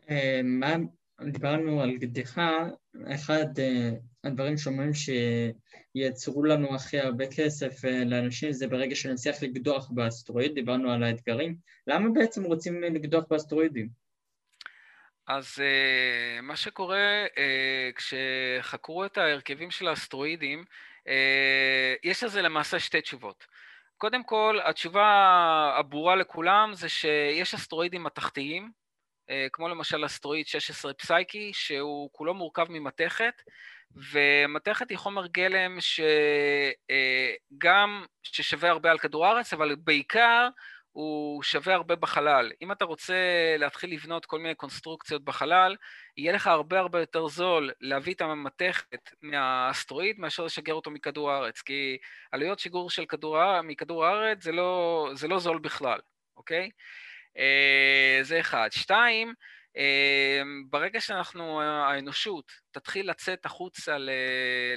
אה, 0.10 0.42
מה, 0.44 0.76
דיברנו 1.32 1.82
על 1.82 1.98
קדיחה, 1.98 2.68
אחד 3.08 3.60
אה, 3.60 3.90
הדברים 4.24 4.58
שאומרים 4.58 4.92
שייצרו 4.94 6.44
לנו 6.44 6.76
הכי 6.76 7.00
הרבה 7.00 7.26
כסף 7.28 7.86
אה, 7.86 8.04
לאנשים 8.06 8.52
זה 8.52 8.68
ברגע 8.68 8.96
שנצליח 8.96 9.44
לקדוח 9.44 9.90
באסטרואיד, 9.92 10.54
דיברנו 10.54 10.92
על 10.92 11.04
האתגרים. 11.04 11.56
למה 11.88 12.10
בעצם 12.14 12.44
רוצים 12.44 12.84
לקדוח 12.84 13.24
באסטרואידים? 13.30 13.90
אז 15.28 15.46
מה 16.42 16.56
שקורה 16.56 17.26
כשחקרו 17.96 19.06
את 19.06 19.18
ההרכבים 19.18 19.72
של 19.72 19.88
האסטרואידים, 19.88 20.64
יש 22.04 22.24
לזה 22.24 22.42
למעשה 22.42 22.80
שתי 22.80 23.02
תשובות. 23.02 23.46
קודם 23.98 24.24
כל, 24.24 24.60
התשובה 24.66 25.06
הברורה 25.80 26.16
לכולם 26.16 26.72
זה 26.74 26.90
שיש 26.90 27.54
אסטרואידים 27.54 28.04
מתכתיים, 28.04 28.64
אה, 28.64 28.83
כמו 29.54 29.70
למשל 29.70 30.06
אסטרואיד 30.06 30.48
16 30.48 30.94
פסייקי, 30.94 31.52
שהוא 31.54 32.10
כולו 32.12 32.34
מורכב 32.34 32.66
ממתכת, 32.70 33.34
ומתכת 33.96 34.90
היא 34.90 34.98
חומר 34.98 35.28
גלם 35.28 35.78
שגם 35.82 36.06
אה, 38.02 38.08
ששווה 38.24 38.70
הרבה 38.70 38.92
על 38.92 38.98
כדור 38.98 39.26
הארץ, 39.26 39.54
אבל 39.54 39.76
בעיקר 39.76 40.48
הוא 40.92 41.44
שווה 41.44 41.74
הרבה 41.74 41.96
בחלל. 41.96 42.52
אם 42.62 42.72
אתה 42.72 42.86
רוצה 42.86 43.16
להתחיל 43.58 43.94
לבנות 43.94 44.26
כל 44.26 44.40
מיני 44.40 44.56
קונסטרוקציות 44.56 45.24
בחלל, 45.24 45.76
יהיה 46.18 46.34
לך 46.34 46.48
הרבה 46.48 46.80
הרבה 46.80 47.00
יותר 47.00 47.28
זול 47.28 47.72
להביא 47.82 48.14
את 48.14 48.22
המתכת 48.22 49.10
מהאסטרואיד 49.22 50.20
מאשר 50.20 50.44
לשגר 50.44 50.74
אותו 50.74 50.92
מכדור 50.92 51.32
הארץ, 51.32 51.62
כי 51.62 51.98
עלויות 52.32 52.60
שיגור 52.60 52.90
של 52.90 53.06
כדור, 53.06 53.62
מכדור 53.62 54.06
הארץ 54.06 54.44
זה 54.44 54.52
לא, 54.52 55.10
זה 55.14 55.28
לא 55.28 55.40
זול 55.40 55.60
בכלל, 55.60 56.00
אוקיי? 56.38 56.70
זה 58.22 58.40
אחד. 58.40 58.70
שתיים, 58.72 59.34
ברגע 60.70 61.02
שאנחנו, 61.02 61.62
האנושות 61.62 62.52
תתחיל 62.72 63.10
לצאת 63.10 63.46
החוצה 63.46 63.98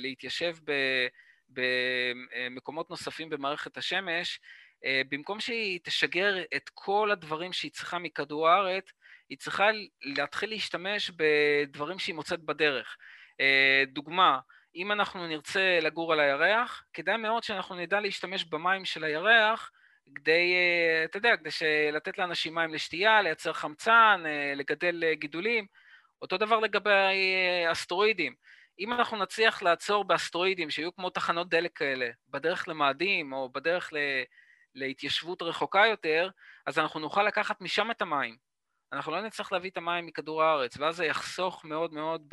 להתיישב 0.01 0.57
במקומות 1.49 2.91
נוספים 2.91 3.31
במערכת 3.31 3.77
השמש, 3.77 4.41
במקום 5.09 5.41
שהיא 5.41 5.81
תשגר 5.83 6.35
את 6.57 6.71
כל 6.75 7.11
הדברים 7.13 7.53
שהיא 7.53 7.71
צריכה 7.71 7.99
מכדור 7.99 8.49
הארץ, 8.49 8.93
היא 9.29 9.39
צריכה 9.39 9.69
להתחיל 10.03 10.51
להשתמש 10.51 11.11
בדברים 11.17 11.99
שהיא 11.99 12.15
מוצאת 12.15 12.41
בדרך. 12.41 12.97
דוגמה, 13.87 14.39
אם 14.75 14.93
אנחנו 14.93 15.27
נרצה 15.27 15.79
לגור 15.83 16.13
על 16.13 16.21
הירח, 16.21 16.85
כדאי 16.93 17.17
מאוד 17.17 17.43
שאנחנו 17.43 17.75
נדע 17.75 18.01
להשתמש 18.01 18.45
במים 18.45 18.85
של 18.85 19.05
הירח 19.05 19.71
כדי, 20.15 20.55
אתה 21.05 21.17
יודע, 21.17 21.37
כדי 21.37 21.51
לתת 21.93 22.19
לאנשים 22.19 22.55
מים 22.55 22.75
לשתייה, 22.75 23.23
לייצר 23.23 23.53
חמצן, 23.53 24.23
לגדל 24.57 25.05
גידולים. 25.13 25.67
אותו 26.23 26.37
דבר 26.39 26.61
לגבי 26.61 26.91
אסטרואידים. 27.73 28.35
אם 28.79 28.93
אנחנו 28.93 29.17
נצליח 29.17 29.63
לעצור 29.63 30.05
באסטרואידים 30.05 30.71
שיהיו 30.71 30.95
כמו 30.95 31.11
תחנות 31.11 31.49
דלק 31.49 31.79
כאלה, 31.79 32.09
בדרך 32.29 32.69
למאדים 32.69 33.33
או 33.33 33.49
בדרך 33.49 33.93
ל... 33.93 33.97
להתיישבות 34.75 35.43
רחוקה 35.43 35.87
יותר, 35.87 36.31
אז 36.67 36.79
אנחנו 36.79 37.01
נוכל 37.01 37.23
לקחת 37.23 37.61
משם 37.61 37.91
את 37.91 38.03
המים. 38.03 38.37
אנחנו 38.93 39.13
לא 39.13 39.21
נצטרך 39.21 39.53
להביא 39.53 39.71
את 39.71 39.77
המים 39.77 40.07
מכדור 40.07 40.43
הארץ, 40.43 40.79
ואז 40.79 40.97
זה 40.97 41.05
יחסוך 41.05 41.65
מאוד 41.65 41.93
מאוד 41.93 42.29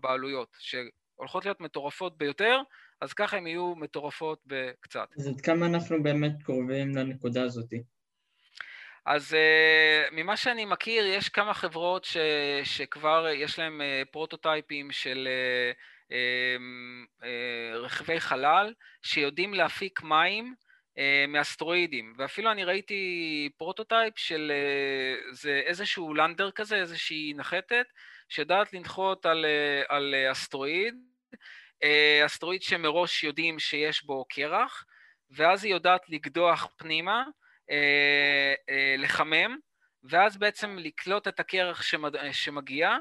בעלויות, 0.00 0.56
שהולכות 0.58 1.44
להיות 1.44 1.60
מטורפות 1.60 2.18
ביותר, 2.18 2.60
אז 3.00 3.12
ככה 3.12 3.36
הן 3.36 3.46
יהיו 3.46 3.74
מטורפות 3.76 4.42
בקצת. 4.46 5.08
אז 5.18 5.28
עד 5.28 5.40
כמה 5.40 5.66
אנחנו 5.66 6.02
באמת 6.02 6.42
קרובים 6.42 6.96
לנקודה 6.96 7.42
הזאת? 7.42 7.70
אז 9.06 9.32
uh, 9.32 10.14
ממה 10.14 10.36
שאני 10.36 10.64
מכיר, 10.64 11.06
יש 11.06 11.28
כמה 11.28 11.54
חברות 11.54 12.04
ש, 12.04 12.16
שכבר 12.64 13.26
יש 13.28 13.58
להן 13.58 13.80
uh, 13.80 14.10
פרוטוטייפים 14.10 14.92
של 14.92 15.28
uh, 15.28 16.10
uh, 16.10 17.22
uh, 17.22 17.26
רכבי 17.74 18.20
חלל, 18.20 18.74
שיודעים 19.02 19.54
להפיק 19.54 20.02
מים 20.02 20.54
מאסטרואידים, 21.28 22.14
ואפילו 22.18 22.50
אני 22.52 22.64
ראיתי 22.64 23.48
prototype 23.56 24.18
של 24.18 24.52
זה 25.30 25.62
איזשהו 25.66 26.14
lander 26.14 26.50
כזה, 26.50 26.76
איזושהי 26.76 27.32
נחתת, 27.36 27.86
שיודעת 28.28 28.72
לנחות 28.72 29.26
על, 29.26 29.46
על 29.88 30.14
אסטרואיד, 30.32 30.94
אסטרואיד 32.26 32.62
שמראש 32.62 33.24
יודעים 33.24 33.58
שיש 33.58 34.04
בו 34.04 34.24
קרח, 34.28 34.84
ואז 35.30 35.64
היא 35.64 35.72
יודעת 35.72 36.08
לקדוח 36.08 36.68
פנימה, 36.76 37.24
לחמם, 38.98 39.56
ואז 40.04 40.36
בעצם 40.36 40.78
לקלוט 40.78 41.28
את 41.28 41.40
הקרח 41.40 41.82
שמגיע, 42.32 42.96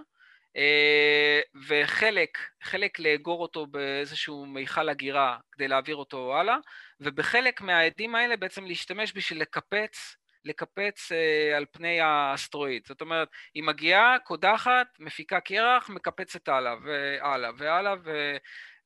וחלק, 1.67 2.37
חלק 2.63 2.99
לאגור 2.99 3.41
אותו 3.41 3.67
באיזשהו 3.67 4.45
מיכל 4.45 4.89
הגירה 4.89 5.37
כדי 5.51 5.67
להעביר 5.67 5.95
אותו 5.95 6.37
הלאה, 6.37 6.57
ובחלק 6.99 7.61
מהעדים 7.61 8.15
האלה 8.15 8.37
בעצם 8.37 8.65
להשתמש 8.65 9.13
בשביל 9.15 9.41
לקפץ, 9.41 10.15
לקפץ 10.45 11.11
אה, 11.11 11.57
על 11.57 11.65
פני 11.71 11.99
האסטרואיד. 12.01 12.87
זאת 12.87 13.01
אומרת, 13.01 13.29
היא 13.53 13.63
מגיעה, 13.63 14.19
קודחת, 14.23 14.87
מפיקה 14.99 15.39
קרח, 15.39 15.89
מקפצת 15.89 16.47
הלאה 16.47 16.75
והלאה 16.83 17.51
והלאה, 17.57 17.93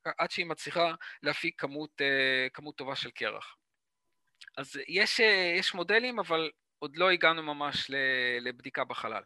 ועד 0.05 0.31
שהיא 0.31 0.45
מצליחה 0.45 0.93
להפיק 1.23 1.61
כמות, 1.61 2.01
אה, 2.01 2.47
כמות 2.53 2.75
טובה 2.75 2.95
של 2.95 3.11
קרח. 3.11 3.55
אז 4.57 4.79
יש, 4.87 5.19
אה, 5.19 5.53
יש 5.59 5.73
מודלים, 5.73 6.19
אבל 6.19 6.51
עוד 6.79 6.97
לא 6.97 7.11
הגענו 7.11 7.43
ממש 7.43 7.91
לבדיקה 8.41 8.83
בחלל. 8.83 9.23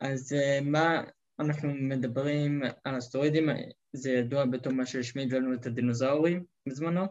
אז 0.00 0.34
מה, 0.62 1.02
אנחנו 1.40 1.74
מדברים 1.74 2.62
על 2.84 2.98
אסטרואידים, 2.98 3.48
זה 3.92 4.10
ידוע 4.10 4.44
בתור 4.44 4.72
מה 4.72 4.86
שהשמיד 4.86 5.32
לנו 5.32 5.54
את 5.54 5.66
הדינוזאורים 5.66 6.44
בזמנו. 6.66 7.06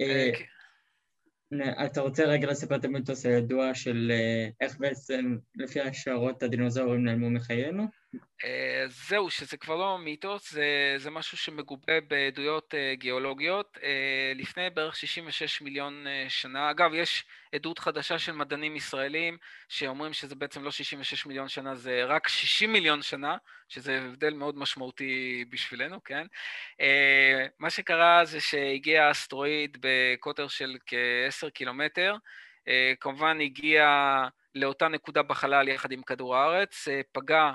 אה, 0.00 0.30
כן. 0.38 0.44
אתה 1.86 2.00
רוצה 2.00 2.24
רגע 2.24 2.50
לספר 2.50 2.76
את 2.76 2.84
המיתוס 2.84 3.26
הידוע 3.26 3.74
של 3.74 4.12
אה, 4.14 4.48
איך 4.60 4.76
בעצם 4.78 5.36
לפי 5.56 5.80
השערות 5.80 6.42
הדינוזאורים 6.42 7.04
נעלמו 7.04 7.30
מחיינו? 7.30 7.86
אה, 8.44 8.84
זהו, 8.88 9.30
שזה 9.30 9.56
כבר 9.56 9.76
לא 9.76 9.98
מיתוס, 9.98 10.52
זה, 10.52 10.94
זה 10.96 11.10
משהו 11.10 11.36
שמגובה 11.38 12.00
בעדויות 12.08 12.74
אה, 12.74 12.94
גיאולוגיות. 12.94 13.78
לפני 14.34 14.70
בערך 14.70 14.96
66 14.96 15.62
מיליון 15.62 16.06
שנה, 16.28 16.70
אגב, 16.70 16.90
יש 16.94 17.24
עדות 17.54 17.78
חדשה 17.78 18.18
של 18.18 18.32
מדענים 18.32 18.76
ישראלים 18.76 19.38
שאומרים 19.68 20.12
שזה 20.12 20.34
בעצם 20.34 20.64
לא 20.64 20.70
66 20.70 21.26
מיליון 21.26 21.48
שנה, 21.48 21.74
זה 21.74 22.04
רק 22.04 22.28
60 22.28 22.72
מיליון 22.72 23.02
שנה, 23.02 23.36
שזה 23.68 24.00
הבדל 24.04 24.34
מאוד 24.34 24.58
משמעותי 24.58 25.44
בשבילנו, 25.50 26.04
כן? 26.04 26.26
מה 27.58 27.70
שקרה 27.70 28.24
זה 28.24 28.40
שהגיע 28.40 29.10
אסטרואיד 29.10 29.78
בקוטר 29.80 30.48
של 30.48 30.76
כ-10 30.86 31.50
קילומטר, 31.50 32.16
כמובן 33.00 33.40
הגיע 33.40 33.88
לאותה 34.54 34.88
נקודה 34.88 35.22
בחלל 35.22 35.68
יחד 35.68 35.92
עם 35.92 36.02
כדור 36.02 36.36
הארץ, 36.36 36.88
פגע 37.12 37.52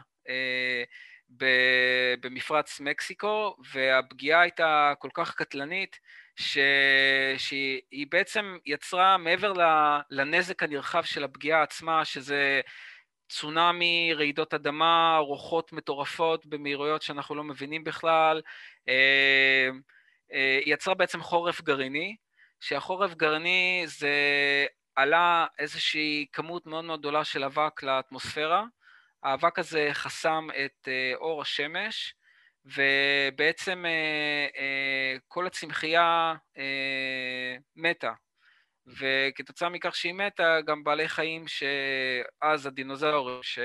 במפרץ 2.22 2.80
מקסיקו, 2.80 3.56
והפגיעה 3.72 4.42
הייתה 4.42 4.94
כל 5.00 5.10
כך 5.14 5.36
קטלנית, 5.36 6.00
ש... 6.40 6.58
שהיא 7.38 8.08
בעצם 8.12 8.58
יצרה 8.66 9.18
מעבר 9.18 9.54
לנזק 10.10 10.64
הנרחב 10.64 11.04
של 11.04 11.24
הפגיעה 11.24 11.64
עצמה, 11.64 12.06
שזה 12.06 12.62
צונאמי, 13.30 14.14
רעידות 14.14 14.54
אדמה, 14.54 15.18
רוחות 15.18 15.74
מטורפות 15.74 16.46
במהירויות 16.46 17.02
שאנחנו 17.02 17.36
לא 17.36 17.44
מבינים 17.44 17.84
בכלל, 17.84 18.42
אה, 18.90 19.70
אה, 20.34 20.60
היא 20.66 20.74
יצרה 20.74 20.94
בעצם 20.94 21.22
חורף 21.22 21.62
גרעיני, 21.62 22.16
שהחורף 22.60 23.14
גרעיני 23.14 23.84
זה 23.86 24.10
עלה 24.96 25.46
איזושהי 25.60 26.26
כמות 26.34 26.66
מאוד 26.66 26.86
מאוד 26.86 27.00
גדולה 27.00 27.24
של 27.24 27.44
אבק 27.44 27.84
לאטמוספירה, 27.84 28.64
האבק 29.24 29.60
הזה 29.60 29.90
חסם 29.94 30.48
את 30.66 30.88
אה, 30.88 31.14
אור 31.16 31.42
השמש, 31.42 32.16
ובעצם 32.66 33.86
אה, 33.86 34.48
אה, 34.58 35.18
כל 35.28 35.48
הצמחייה 35.48 36.34
מתה. 37.76 38.12
וכתוצאה 38.88 39.70
מכך 39.70 39.96
שהיא 39.96 40.14
מתה, 40.14 40.58
גם 40.66 40.84
בעלי 40.84 41.10
חיים 41.10 41.46
שאז 41.48 42.66
הדינוזאורים, 42.66 43.44
ש... 43.44 43.60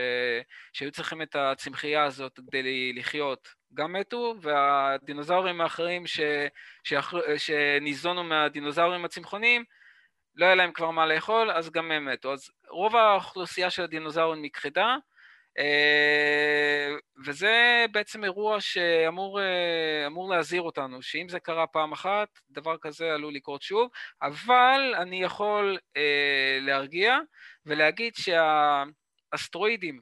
שהיו 0.73 0.93
צריכים 0.93 1.23
את 1.23 1.37
הצמחייה 1.37 2.05
הזאת 2.05 2.41
כדי 2.51 2.93
לחיות, 2.93 3.49
גם 3.75 3.93
מתו, 3.93 4.35
והדינוזאורים 4.41 5.61
האחרים 5.61 6.07
ש... 6.07 6.21
שאח... 6.85 7.15
שניזונו 7.37 8.25
מהדינוזאורים 8.25 9.05
הצמחוניים, 9.05 9.65
לא 10.37 10.47
היה 10.47 10.55
להם 10.55 10.73
כבר 10.73 10.91
מה 10.91 11.07
לאכול, 11.07 11.51
אז 11.51 11.71
גם 11.71 11.91
הם 11.91 12.05
מתו. 12.05 12.33
אז 12.33 12.51
רוב 12.69 12.97
האוכלוסייה 12.97 13.71
של 13.71 13.83
הדינוזאורים 13.83 14.45
נכחדה, 14.45 14.87
אה, 14.87 14.97
וזה 17.27 17.87
בעצם 17.93 18.25
אירוע 18.25 18.61
שאמור 18.61 19.41
אה, 19.41 20.37
להזהיר 20.37 20.63
אותנו, 20.63 21.03
שאם 21.03 21.29
זה 21.29 21.41
קרה 21.41 21.67
פעם 21.67 21.93
אחת, 21.93 22.29
דבר 22.51 22.77
כזה 22.79 23.13
עלול 23.15 23.35
לקרות 23.35 23.63
שוב, 23.63 23.91
אבל 24.23 24.95
אני 24.97 25.23
יכול 25.23 25.79
אה, 25.97 26.59
להרגיע 26.61 27.19
ולהגיד 27.67 28.13
שהאסטרואידים 28.17 30.01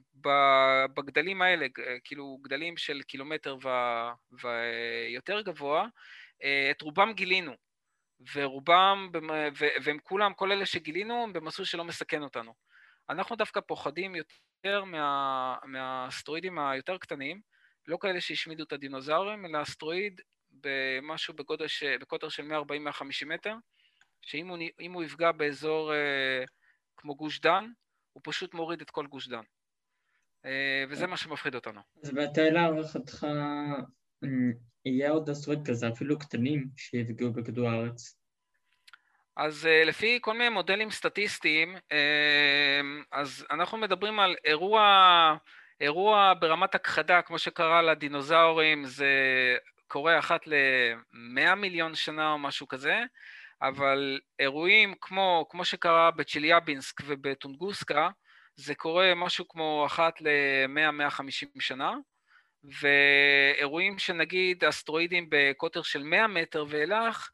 בגדלים 0.95 1.41
האלה, 1.41 1.67
כאילו 2.03 2.37
גדלים 2.41 2.77
של 2.77 3.01
קילומטר 3.01 3.57
ויותר 4.31 5.41
גבוה, 5.41 5.85
את 6.71 6.81
רובם 6.81 7.13
גילינו, 7.13 7.53
ורובם, 8.35 9.09
והם 9.83 9.97
כולם, 10.03 10.33
כל 10.33 10.51
אלה 10.51 10.65
שגילינו, 10.65 11.23
הם 11.23 11.33
במסלול 11.33 11.65
שלא 11.65 11.83
מסכן 11.83 12.23
אותנו. 12.23 12.53
אנחנו 13.09 13.35
דווקא 13.35 13.61
פוחדים 13.61 14.15
יותר 14.15 14.83
מה, 14.83 15.55
מהאסטרואידים 15.63 16.59
היותר 16.59 16.97
קטנים, 16.97 17.41
לא 17.87 17.97
כאלה 18.01 18.21
שהשמידו 18.21 18.63
את 18.63 18.73
הדינוזאורים, 18.73 19.45
אלא 19.45 19.61
אסטרואיד 19.61 20.21
במשהו 20.51 21.33
בגודל 21.33 21.67
ש... 21.67 21.83
בקוטר 21.83 22.29
של 22.29 22.51
140-150 22.51 23.25
מטר, 23.25 23.55
שאם 24.21 24.47
הוא, 24.47 24.57
הוא 24.93 25.03
יפגע 25.03 25.31
באזור 25.31 25.93
אה, 25.93 26.43
כמו 26.97 27.15
גוש 27.15 27.39
דן, 27.39 27.65
הוא 28.13 28.21
פשוט 28.25 28.53
מוריד 28.53 28.81
את 28.81 28.89
כל 28.89 29.07
גוש 29.07 29.27
דן. 29.27 29.43
אה, 30.45 30.83
וזה 30.89 31.07
מה 31.07 31.17
שמפחיד 31.17 31.55
אותנו. 31.55 31.81
אז 32.03 32.11
ואתה 32.15 32.49
להערכתך, 32.49 33.23
אה, 33.23 34.29
יהיה 34.85 35.11
עוד 35.11 35.29
אסטרואיד 35.29 35.59
כזה, 35.65 35.89
אפילו 35.89 36.19
קטנים, 36.19 36.69
שיפגעו 36.77 37.33
בכדור 37.33 37.69
הארץ? 37.69 38.22
אז 39.37 39.65
uh, 39.65 39.87
לפי 39.87 40.19
כל 40.21 40.33
מיני 40.33 40.49
מודלים 40.49 40.91
סטטיסטיים, 40.91 41.75
uh, 41.75 43.05
אז 43.11 43.45
אנחנו 43.51 43.77
מדברים 43.77 44.19
על 44.19 44.35
אירוע, 44.45 45.35
אירוע 45.81 46.33
ברמת 46.39 46.75
הכחדה, 46.75 47.21
כמו 47.21 47.39
שקרה 47.39 47.81
לדינוזאורים, 47.81 48.85
זה 48.85 49.07
קורה 49.87 50.19
אחת 50.19 50.47
ל-100 50.47 51.55
מיליון 51.55 51.95
שנה 51.95 52.31
או 52.31 52.37
משהו 52.37 52.67
כזה, 52.67 52.99
אבל 53.61 54.19
אירועים 54.39 54.93
כמו, 55.01 55.45
כמו 55.49 55.65
שקרה 55.65 56.11
בצ'יליאבינסק 56.11 57.01
ובטונגוסקה, 57.05 58.09
זה 58.55 58.75
קורה 58.75 59.15
משהו 59.15 59.47
כמו 59.47 59.83
אחת 59.85 60.21
ל-100-150 60.21 61.47
שנה, 61.59 61.93
ואירועים 62.63 63.99
שנגיד 63.99 64.63
אסטרואידים 64.63 65.27
בקוטר 65.29 65.81
של 65.81 66.03
100 66.03 66.27
מטר 66.27 66.65
ואילך, 66.69 67.29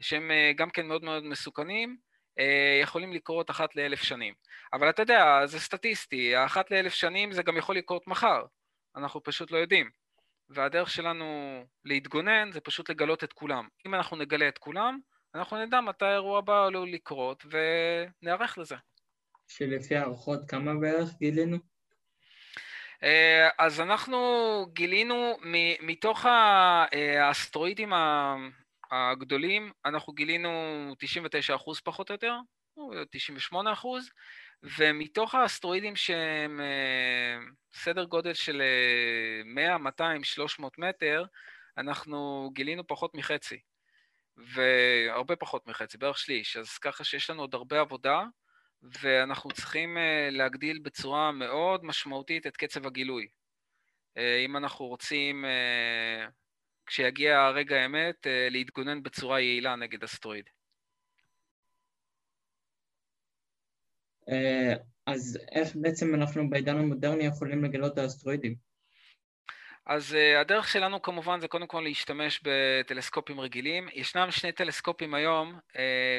שהם 0.00 0.30
אה, 0.30 0.52
גם 0.56 0.70
כן 0.70 0.86
מאוד 0.86 1.04
מאוד 1.04 1.24
מסוכנים, 1.24 1.96
אה, 2.38 2.78
יכולים 2.82 3.12
לקרות 3.12 3.50
אחת 3.50 3.76
לאלף 3.76 4.02
שנים. 4.02 4.34
אבל 4.72 4.90
אתה 4.90 5.02
יודע, 5.02 5.46
זה 5.46 5.60
סטטיסטי, 5.60 6.36
האחת 6.36 6.70
לאלף 6.70 6.94
שנים 6.94 7.32
זה 7.32 7.42
גם 7.42 7.56
יכול 7.56 7.76
לקרות 7.76 8.06
מחר, 8.06 8.44
אנחנו 8.96 9.22
פשוט 9.22 9.50
לא 9.50 9.56
יודעים. 9.56 9.90
והדרך 10.48 10.90
שלנו 10.90 11.24
להתגונן 11.84 12.52
זה 12.52 12.60
פשוט 12.60 12.90
לגלות 12.90 13.24
את 13.24 13.32
כולם. 13.32 13.68
אם 13.86 13.94
אנחנו 13.94 14.16
נגלה 14.16 14.48
את 14.48 14.58
כולם, 14.58 14.98
אנחנו 15.34 15.64
נדע 15.64 15.80
מתי 15.80 16.04
האירוע 16.04 16.38
הבא 16.38 16.66
עלול 16.66 16.88
לקרות 16.88 17.46
ונערך 17.50 18.58
לזה. 18.58 18.76
שלפי 19.48 19.96
הערכות 19.96 20.40
כמה 20.48 20.74
בערך 20.74 21.08
גילינו? 21.18 21.56
אה, 23.02 23.48
אז 23.58 23.80
אנחנו 23.80 24.18
גילינו 24.72 25.36
מתוך 25.80 26.26
האסטרואידים 26.26 27.92
הגדולים, 28.90 29.72
אנחנו 29.84 30.12
גילינו 30.12 30.50
99% 31.54 31.80
פחות 31.84 32.10
או 32.10 32.14
יותר, 32.14 32.36
98%, 33.52 33.54
ומתוך 34.62 35.34
האסטרואידים 35.34 35.96
שהם 35.96 36.60
אה, 36.60 37.38
סדר 37.74 38.04
גודל 38.04 38.34
של 38.34 38.62
100, 39.44 39.78
200, 39.78 40.24
300 40.24 40.78
מטר, 40.78 41.24
אנחנו 41.78 42.50
גילינו 42.54 42.86
פחות 42.86 43.14
מחצי, 43.14 43.60
והרבה 44.36 45.36
פחות 45.36 45.66
מחצי, 45.66 45.98
בערך 45.98 46.18
שליש, 46.18 46.56
אז 46.56 46.78
ככה 46.78 47.04
שיש 47.04 47.30
לנו 47.30 47.42
עוד 47.42 47.54
הרבה 47.54 47.80
עבודה. 47.80 48.24
ואנחנו 48.82 49.50
צריכים 49.50 49.98
אה, 49.98 50.28
להגדיל 50.30 50.78
בצורה 50.78 51.32
מאוד 51.32 51.84
משמעותית 51.84 52.46
את 52.46 52.56
קצב 52.56 52.86
הגילוי. 52.86 53.28
אה, 54.16 54.38
אם 54.44 54.56
אנחנו 54.56 54.86
רוצים, 54.86 55.44
כשיגיע 56.86 57.50
רגע 57.50 57.76
האמת, 57.76 58.26
להתגונן 58.50 59.02
בצורה 59.02 59.40
יעילה 59.40 59.76
נגד 59.76 60.04
אסטרואיד. 60.04 60.44
אז 65.06 65.38
איך 65.52 65.76
בעצם 65.76 66.14
אנחנו 66.14 66.50
בעידן 66.50 66.76
המודרני 66.76 67.24
יכולים 67.24 67.64
לגלות 67.64 67.92
את 67.92 67.98
האסטרואידים? 67.98 68.54
אז 69.86 70.12
uh, 70.12 70.40
הדרך 70.40 70.68
שלנו 70.68 71.02
כמובן 71.02 71.40
זה 71.40 71.48
קודם 71.48 71.66
כל 71.66 71.80
להשתמש 71.80 72.40
בטלסקופים 72.44 73.40
רגילים. 73.40 73.88
ישנם 73.94 74.30
שני 74.30 74.52
טלסקופים 74.52 75.14
היום, 75.14 75.58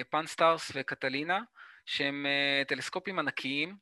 Pan-STARRS 0.10 0.71
וקטלינה, 0.75 1.39
שהם 1.88 2.25
אה, 2.25 2.63
טלסקופים 2.67 3.19
ענקיים, 3.19 3.75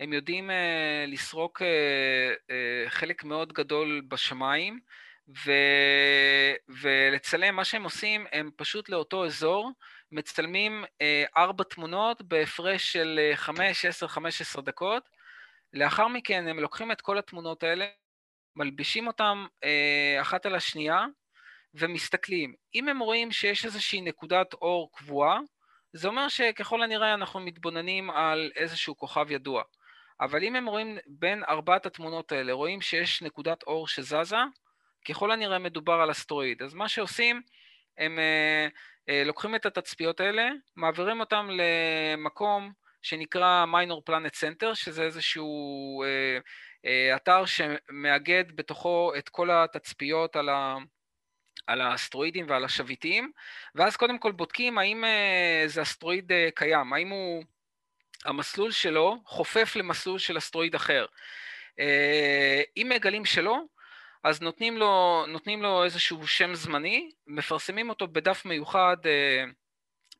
הם 0.00 0.12
יודעים 0.12 0.50
אה, 0.50 1.04
לסרוק 1.08 1.62
אה, 1.62 2.84
חלק 2.88 3.24
מאוד 3.24 3.52
גדול 3.52 4.02
בשמיים, 4.08 4.80
ו... 5.28 5.52
ולצלם, 6.68 7.56
מה 7.56 7.64
שהם 7.64 7.84
עושים, 7.84 8.26
הם 8.32 8.50
פשוט 8.56 8.88
לאותו 8.88 9.26
אזור 9.26 9.70
מצלמים 10.12 10.84
ארבע 11.36 11.64
תמונות 11.64 12.22
בהפרש 12.22 12.92
של 12.92 13.20
חמש, 13.34 13.84
עשר, 13.84 14.08
חמש 14.08 14.40
עשרה 14.40 14.62
דקות. 14.62 15.08
לאחר 15.72 16.08
מכן 16.08 16.48
הם 16.48 16.58
לוקחים 16.58 16.92
את 16.92 17.00
כל 17.00 17.18
התמונות 17.18 17.62
האלה, 17.62 17.86
מלבישים 18.56 19.06
אותן 19.06 19.44
אחת 20.20 20.46
על 20.46 20.54
השנייה 20.54 21.04
ומסתכלים. 21.74 22.54
אם 22.74 22.88
הם 22.88 22.98
רואים 22.98 23.32
שיש 23.32 23.64
איזושהי 23.64 24.00
נקודת 24.00 24.54
אור 24.54 24.90
קבועה, 24.92 25.38
זה 25.92 26.08
אומר 26.08 26.28
שככל 26.28 26.82
הנראה 26.82 27.14
אנחנו 27.14 27.40
מתבוננים 27.40 28.10
על 28.10 28.50
איזשהו 28.56 28.96
כוכב 28.96 29.30
ידוע. 29.30 29.62
אבל 30.20 30.44
אם 30.44 30.56
הם 30.56 30.66
רואים 30.66 30.98
בין 31.06 31.44
ארבעת 31.48 31.86
התמונות 31.86 32.32
האלה, 32.32 32.52
רואים 32.52 32.80
שיש 32.80 33.22
נקודת 33.22 33.62
אור 33.62 33.88
שזזה, 33.88 34.36
ככל 35.04 35.30
הנראה 35.30 35.58
מדובר 35.58 35.92
על 35.92 36.10
אסטרואיד. 36.10 36.62
אז 36.62 36.74
מה 36.74 36.88
שעושים, 36.88 37.42
הם 37.98 38.18
אה, 38.18 38.68
אה, 39.08 39.24
לוקחים 39.24 39.54
את 39.54 39.66
התצפיות 39.66 40.20
האלה, 40.20 40.48
מעבירים 40.76 41.20
אותם 41.20 41.48
למקום 41.50 42.72
שנקרא 43.02 43.64
Minor 43.72 44.10
Planet 44.10 44.34
Center, 44.34 44.74
שזה 44.74 45.02
איזשהו 45.02 46.02
אה, 46.02 46.38
אה, 46.86 47.16
אתר 47.16 47.44
שמאגד 47.44 48.44
בתוכו 48.54 49.12
את 49.18 49.28
כל 49.28 49.50
התצפיות 49.50 50.36
על 50.36 50.48
ה... 50.48 50.76
על 51.66 51.80
האסטרואידים 51.80 52.46
ועל 52.48 52.64
השביטים, 52.64 53.32
ואז 53.74 53.96
קודם 53.96 54.18
כל 54.18 54.32
בודקים 54.32 54.78
האם 54.78 55.04
אה, 55.04 55.64
זה 55.66 55.82
אסטרואיד 55.82 56.32
אה, 56.32 56.48
קיים, 56.54 56.92
האם 56.92 57.08
הוא, 57.08 57.44
המסלול 58.24 58.70
שלו 58.70 59.16
חופף 59.26 59.76
למסלול 59.76 60.18
של 60.18 60.38
אסטרואיד 60.38 60.74
אחר. 60.74 61.06
אה, 61.80 62.62
אם 62.76 62.92
מגלים 62.94 63.24
שלא, 63.24 63.58
אז 64.24 64.42
נותנים 64.42 64.76
לו, 64.76 65.24
נותנים 65.28 65.62
לו 65.62 65.84
איזשהו 65.84 66.26
שם 66.26 66.54
זמני, 66.54 67.10
מפרסמים 67.26 67.88
אותו 67.88 68.08
בדף 68.08 68.44
מיוחד 68.44 68.96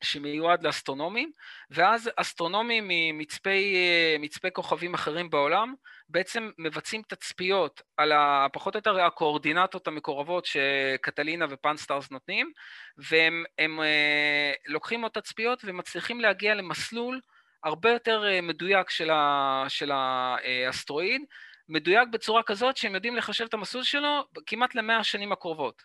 שמיועד 0.03 0.67
לאסטרונומים, 0.67 1.33
ואז 1.71 2.11
אסטרונומים 2.17 2.85
ממצפי 2.89 4.51
כוכבים 4.53 4.95
אחרים 4.95 5.31
בעולם 5.31 5.75
בעצם 6.09 6.51
מבצעים 6.59 7.03
תצפיות 7.03 7.83
על 7.97 8.13
ה, 8.13 8.47
פחות 8.53 8.75
או 8.75 8.79
יותר 8.79 9.01
הקואורדינטות 9.01 9.89
המקורבות 9.89 10.47
שקטלינה 10.47 11.47
ו 11.51 11.56
Pan-STARRS 11.56 12.11
נותנים, 12.11 12.53
והם 12.99 13.45
הם, 13.59 13.81
אה, 13.81 14.53
לוקחים 14.67 15.03
עוד 15.03 15.13
תצפיות 15.13 15.61
ומצליחים 15.65 16.21
להגיע 16.21 16.55
למסלול 16.55 17.21
הרבה 17.65 17.91
יותר 17.91 18.25
אה, 18.27 18.41
מדויק 18.41 18.91
של, 18.91 19.11
ה, 19.11 19.65
של 19.69 19.91
האסטרואיד, 19.93 21.23
מדויק 21.69 22.09
בצורה 22.09 22.43
כזאת 22.43 22.77
שהם 22.77 22.95
יודעים 22.95 23.17
לחשב 23.17 23.45
את 23.45 23.55
המסלול 23.55 23.85
שלו 23.85 24.25
כמעט 24.47 24.75
למאה 24.75 24.97
השנים 24.97 25.33
הקרובות, 25.33 25.83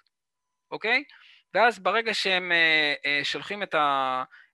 אוקיי? 0.72 1.04
ואז 1.54 1.80
ברגע 1.80 2.14
שהם 2.14 2.52
אה, 2.52 2.94
אה, 3.06 3.24
שולחים 3.24 3.64
את 3.64 3.76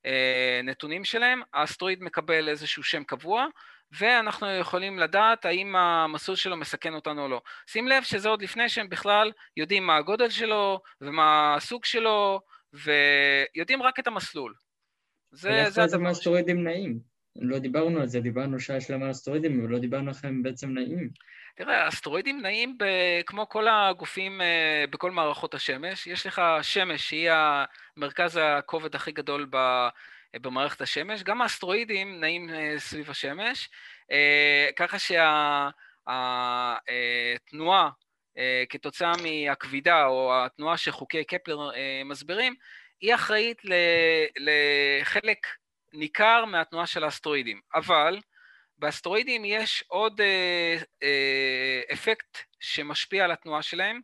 הנתונים 0.04 1.02
אה, 1.02 1.06
שלהם, 1.06 1.42
האסטרואיד 1.54 2.04
מקבל 2.04 2.50
איזשהו 2.50 2.84
שם 2.84 3.04
קבוע, 3.04 3.46
ואנחנו 3.92 4.48
יכולים 4.50 5.00
לדעת 5.00 5.46
האם 5.46 5.76
המסלול 5.76 6.38
שלו 6.38 6.58
מסכן 6.58 6.94
אותנו 6.94 7.24
או 7.24 7.28
לא. 7.28 7.42
שים 7.68 7.88
לב 7.88 8.04
שזה 8.04 8.30
עוד 8.30 8.42
לפני 8.42 8.70
שהם 8.70 8.90
בכלל 8.90 9.32
יודעים 9.58 9.88
מה 9.88 9.98
הגודל 9.98 10.30
שלו 10.30 10.82
ומה 11.02 11.56
הסוג 11.56 11.86
שלו, 11.86 12.42
ויודעים 12.74 13.84
רק 13.84 14.00
את 14.00 14.08
המסלול. 14.08 14.54
זה, 15.32 15.66
זה 15.70 15.84
הדבר. 15.84 16.08
איך 16.08 16.12
אסטרואידים 16.12 16.64
נעים? 16.64 17.15
לא 17.36 17.60
דיברנו 17.60 18.02
על 18.02 18.08
זה, 18.08 18.20
דיברנו 18.20 18.60
שעה 18.60 18.82
שלמה 18.82 19.06
על 19.06 19.12
אסטרואידים, 19.12 19.62
אבל 19.62 19.70
לא 19.70 19.80
דיברנו 19.80 20.10
איך 20.10 20.26
הם 20.26 20.44
בעצם 20.44 20.74
נעים. 20.74 21.10
תראה, 21.56 21.88
אסטרואידים 21.88 22.42
נעים 22.42 22.78
ב- 22.78 23.22
כמו 23.26 23.50
כל 23.50 23.68
הגופים 23.68 24.42
uh, 24.42 24.44
בכל 24.90 25.12
מערכות 25.12 25.54
השמש. 25.54 26.08
יש 26.08 26.26
לך 26.26 26.42
שמש, 26.62 27.10
שהיא 27.10 27.32
מרכז 27.98 28.40
הכובד 28.42 28.96
הכי 28.96 29.12
גדול 29.12 29.48
ב- 29.50 29.88
במערכת 30.36 30.82
השמש. 30.82 31.24
גם 31.24 31.42
האסטרואידים 31.42 32.20
נעים 32.20 32.50
uh, 32.50 32.54
סביב 32.78 33.10
השמש, 33.10 33.70
uh, 34.04 34.74
ככה 34.76 34.98
שהתנועה 36.08 37.90
כתוצאה 38.70 39.12
מהכבידה, 39.24 40.06
או 40.06 40.46
התנועה 40.46 40.78
שחוקי 40.78 41.24
קפלר 41.24 41.70
מסבירים, 42.06 42.56
היא 43.02 43.16
אחראית 43.16 43.62
לחלק 44.40 45.38
ניכר 45.96 46.46
מהתנועה 46.46 46.88
של 46.88 47.04
האסטרואידים. 47.04 47.62
אבל 47.76 48.20
באסטרואידים 48.78 49.46
יש 49.46 49.84
עוד 49.88 50.22
אה, 50.22 50.78
אה, 51.04 51.82
אפקט 51.94 52.38
שמשפיע 52.60 53.24
על 53.24 53.32
התנועה 53.32 53.62
שלהם, 53.62 54.02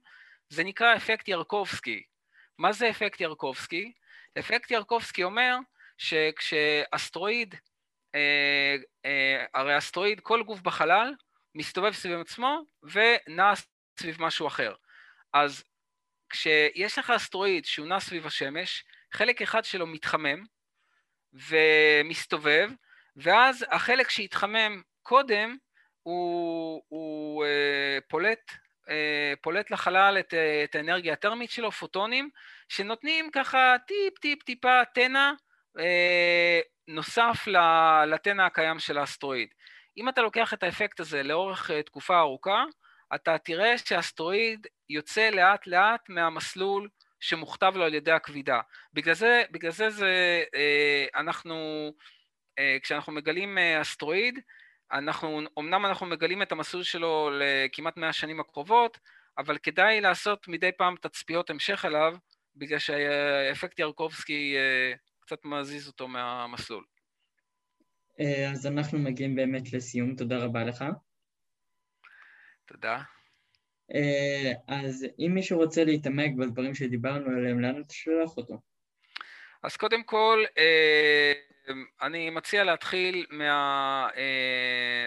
זה 0.50 0.64
נקרא 0.64 0.96
אפקט 0.96 1.28
ירקובסקי. 1.28 2.04
מה 2.58 2.72
זה 2.72 2.90
אפקט 2.90 3.22
ירקובסקי? 3.22 3.92
אפקט 4.40 4.72
ירקובסקי 4.72 5.24
אומר 5.24 5.58
שכשאסטרואיד, 5.98 7.56
אה, 8.16 8.76
אה, 9.06 9.46
הרי 9.54 9.78
אסטרואיד, 9.78 10.20
כל 10.20 10.44
גוף 10.44 10.62
בחלל, 10.62 11.14
מסתובב 11.56 11.92
סביב 11.92 12.20
עצמו 12.20 12.62
ונע 12.84 13.54
סביב 14.00 14.22
משהו 14.22 14.48
אחר. 14.48 14.74
אז 15.34 15.64
כשיש 16.30 16.98
לך 16.98 17.10
אסטרואיד 17.10 17.66
שהוא 17.66 17.88
נע 17.88 18.00
סביב 18.00 18.28
השמש, 18.28 18.84
חלק 19.14 19.42
אחד 19.42 19.66
שלו 19.66 19.88
מתחמם 19.88 20.44
ומסתובב, 21.34 22.70
ואז 23.16 23.66
החלק 23.72 24.10
שהתחמם 24.10 24.82
קודם 25.04 25.58
הוא, 26.04 26.84
הוא 26.88 27.46
אה, 27.46 27.98
פולט, 28.08 28.52
אה, 28.90 29.34
פולט 29.42 29.72
לחלל 29.72 30.18
את, 30.20 30.34
אה, 30.34 30.64
את 30.64 30.76
האנרגיה 30.76 31.14
הטרמית 31.14 31.52
שלו, 31.52 31.72
פוטונים, 31.72 32.30
שנותנים 32.70 33.30
ככה 33.32 33.76
טיפ 33.88 34.20
טיפ 34.20 34.44
טיפה 34.44 34.82
תנע 34.94 35.32
אה, 35.80 36.60
נוסף 36.88 37.48
לתנע 38.08 38.46
הקיים 38.46 38.80
של 38.80 38.98
האסטרואיד. 38.98 39.50
אם 39.98 40.10
אתה 40.10 40.22
לוקח 40.22 40.54
את 40.54 40.64
האפקט 40.64 41.00
הזה 41.00 41.24
לאורך 41.24 41.72
אה, 41.72 41.84
תקופה 41.84 42.20
ארוכה, 42.20 42.64
אתה 43.16 43.38
תראה 43.38 43.78
שהאסטרואיד 43.78 44.68
יוצא 44.90 45.30
לאט 45.30 45.68
לאט 45.68 46.10
מהמסלול 46.10 46.90
שמוכתב 47.22 47.74
לו 47.76 47.84
על 47.84 47.94
ידי 47.94 48.12
הכבידה. 48.12 48.60
בגלל 48.94 49.14
זה, 49.14 49.44
בגלל 49.52 49.72
זה, 49.72 49.90
זה 49.90 50.44
אנחנו, 51.16 51.92
כשאנחנו 52.82 53.14
מגלים 53.14 53.58
אסטרואיד, 53.58 54.40
אנחנו, 54.92 55.42
אמנם 55.60 55.86
אנחנו 55.86 56.06
מגלים 56.06 56.42
את 56.42 56.52
המסלול 56.52 56.84
שלו 56.84 57.30
לכמעט 57.40 57.98
מאה 57.98 58.10
השנים 58.10 58.40
הקרובות, 58.40 59.00
אבל 59.38 59.58
כדאי 59.58 60.02
לעשות 60.02 60.48
מדי 60.48 60.72
פעם 60.78 60.96
תצפיות 61.02 61.50
המשך 61.50 61.86
עליו, 61.86 62.16
בגלל 62.56 62.80
שהאפקט 62.80 63.80
ירקובסקי 63.80 64.56
אה, 64.58 64.94
קצת 65.20 65.46
מזיז 65.46 65.88
אותו 65.88 66.08
מהמסלול. 66.08 66.84
אה, 68.20 68.52
אז 68.52 68.68
אנחנו 68.68 69.00
מגיעים 69.00 69.36
באמת 69.36 69.74
לסיום, 69.74 70.16
תודה 70.16 70.38
רבה 70.38 70.64
לך. 70.64 70.86
תודה. 72.66 73.02
אה, 73.96 74.52
אז 74.68 75.06
אם 75.20 75.32
מישהו 75.34 75.60
רוצה 75.60 75.84
להתעמק 75.84 76.32
בדברים 76.38 76.76
שדיברנו 76.76 77.38
עליהם, 77.38 77.60
לאן 77.60 77.82
אתה 77.82 77.94
שולח 77.94 78.38
אותו? 78.38 78.60
אז 79.64 79.78
קודם 79.78 80.04
כל, 80.04 80.44
אני 82.02 82.30
מציע 82.30 82.64
להתחיל 82.64 83.26
מה, 83.30 84.08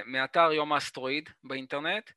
מאתר 0.07 0.53
יום 0.53 0.72
האסטרואיד 0.72 1.30
באינטרנט. 1.45 2.11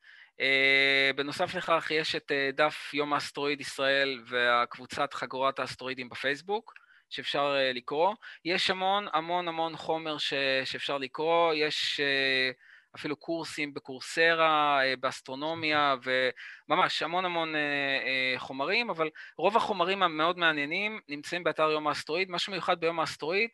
בנוסף 1.15 1.55
לכך 1.55 1.87
יש 1.91 2.15
את 2.15 2.31
דף 2.53 2.93
יום 2.93 3.13
האסטרואיד 3.13 3.61
ישראל 3.61 4.23
והקבוצת 4.27 5.13
חגורת 5.13 5.59
האסטרואידים 5.59 6.09
בפייסבוק 6.09 6.73
שאפשר 7.09 7.55
לקרוא. 7.73 8.13
יש 8.45 8.69
המון 8.69 9.07
המון 9.13 9.47
המון 9.47 9.75
חומר 9.75 10.17
ש, 10.17 10.33
שאפשר 10.65 10.97
לקרוא, 10.97 11.53
יש 11.53 11.99
uh, 11.99 12.66
אפילו 12.95 13.15
קורסים 13.15 13.73
בקורסרה, 13.73 14.81
uh, 14.81 14.99
באסטרונומיה 14.99 15.95
וממש 16.03 17.03
המון 17.03 17.25
המון 17.25 17.55
uh, 17.55 17.57
uh, 17.57 18.39
חומרים, 18.39 18.89
אבל 18.89 19.09
רוב 19.37 19.57
החומרים 19.57 20.03
המאוד 20.03 20.37
מעניינים 20.37 20.99
נמצאים 21.07 21.43
באתר 21.43 21.71
יום 21.71 21.87
האסטרואיד. 21.87 22.29
מה 22.29 22.39
שמיוחד 22.39 22.79
ביום 22.79 22.99
האסטרואיד 22.99 23.49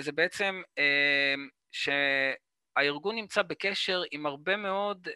זה 0.00 0.12
בעצם 0.12 0.62
uh, 0.74 1.40
ש... 1.72 1.88
הארגון 2.76 3.16
נמצא 3.16 3.42
בקשר 3.42 4.02
עם 4.10 4.26
הרבה 4.26 4.56
מאוד 4.56 5.08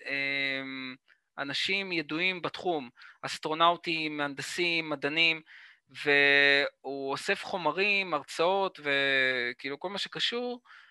אנשים 1.38 1.92
ידועים 1.92 2.42
בתחום, 2.42 2.90
אסטרונאוטים, 3.22 4.16
מהנדסים, 4.16 4.88
מדענים, 4.88 5.42
והוא 5.90 7.10
אוסף 7.10 7.44
חומרים, 7.44 8.14
הרצאות 8.14 8.80
וכאילו 8.82 9.80
כל 9.80 9.90
מה 9.90 9.98
שקשור, 9.98 10.60
אה, 10.64 10.81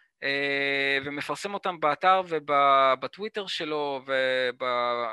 ומפרסם 1.06 1.54
אותם 1.54 1.80
באתר 1.80 2.22
ובטוויטר 2.28 3.48
שלו 3.48 4.02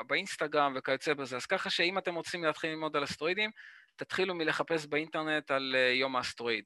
ובאינסטגרם 0.05 0.73
וכיוצא 0.77 1.13
בזה. 1.13 1.35
אז 1.35 1.45
ככה 1.45 1.69
שאם 1.69 1.97
אתם 1.97 2.15
רוצים 2.15 2.43
להתחיל 2.43 2.69
ללמוד 2.69 2.95
על 2.95 3.03
אסטרואידים, 3.03 3.51
תתחילו 3.95 4.35
מלחפש 4.35 4.85
באינטרנט 4.85 5.51
על 5.51 5.75
אה, 5.77 5.91
יום 5.93 6.15
האסטרואיד. 6.15 6.65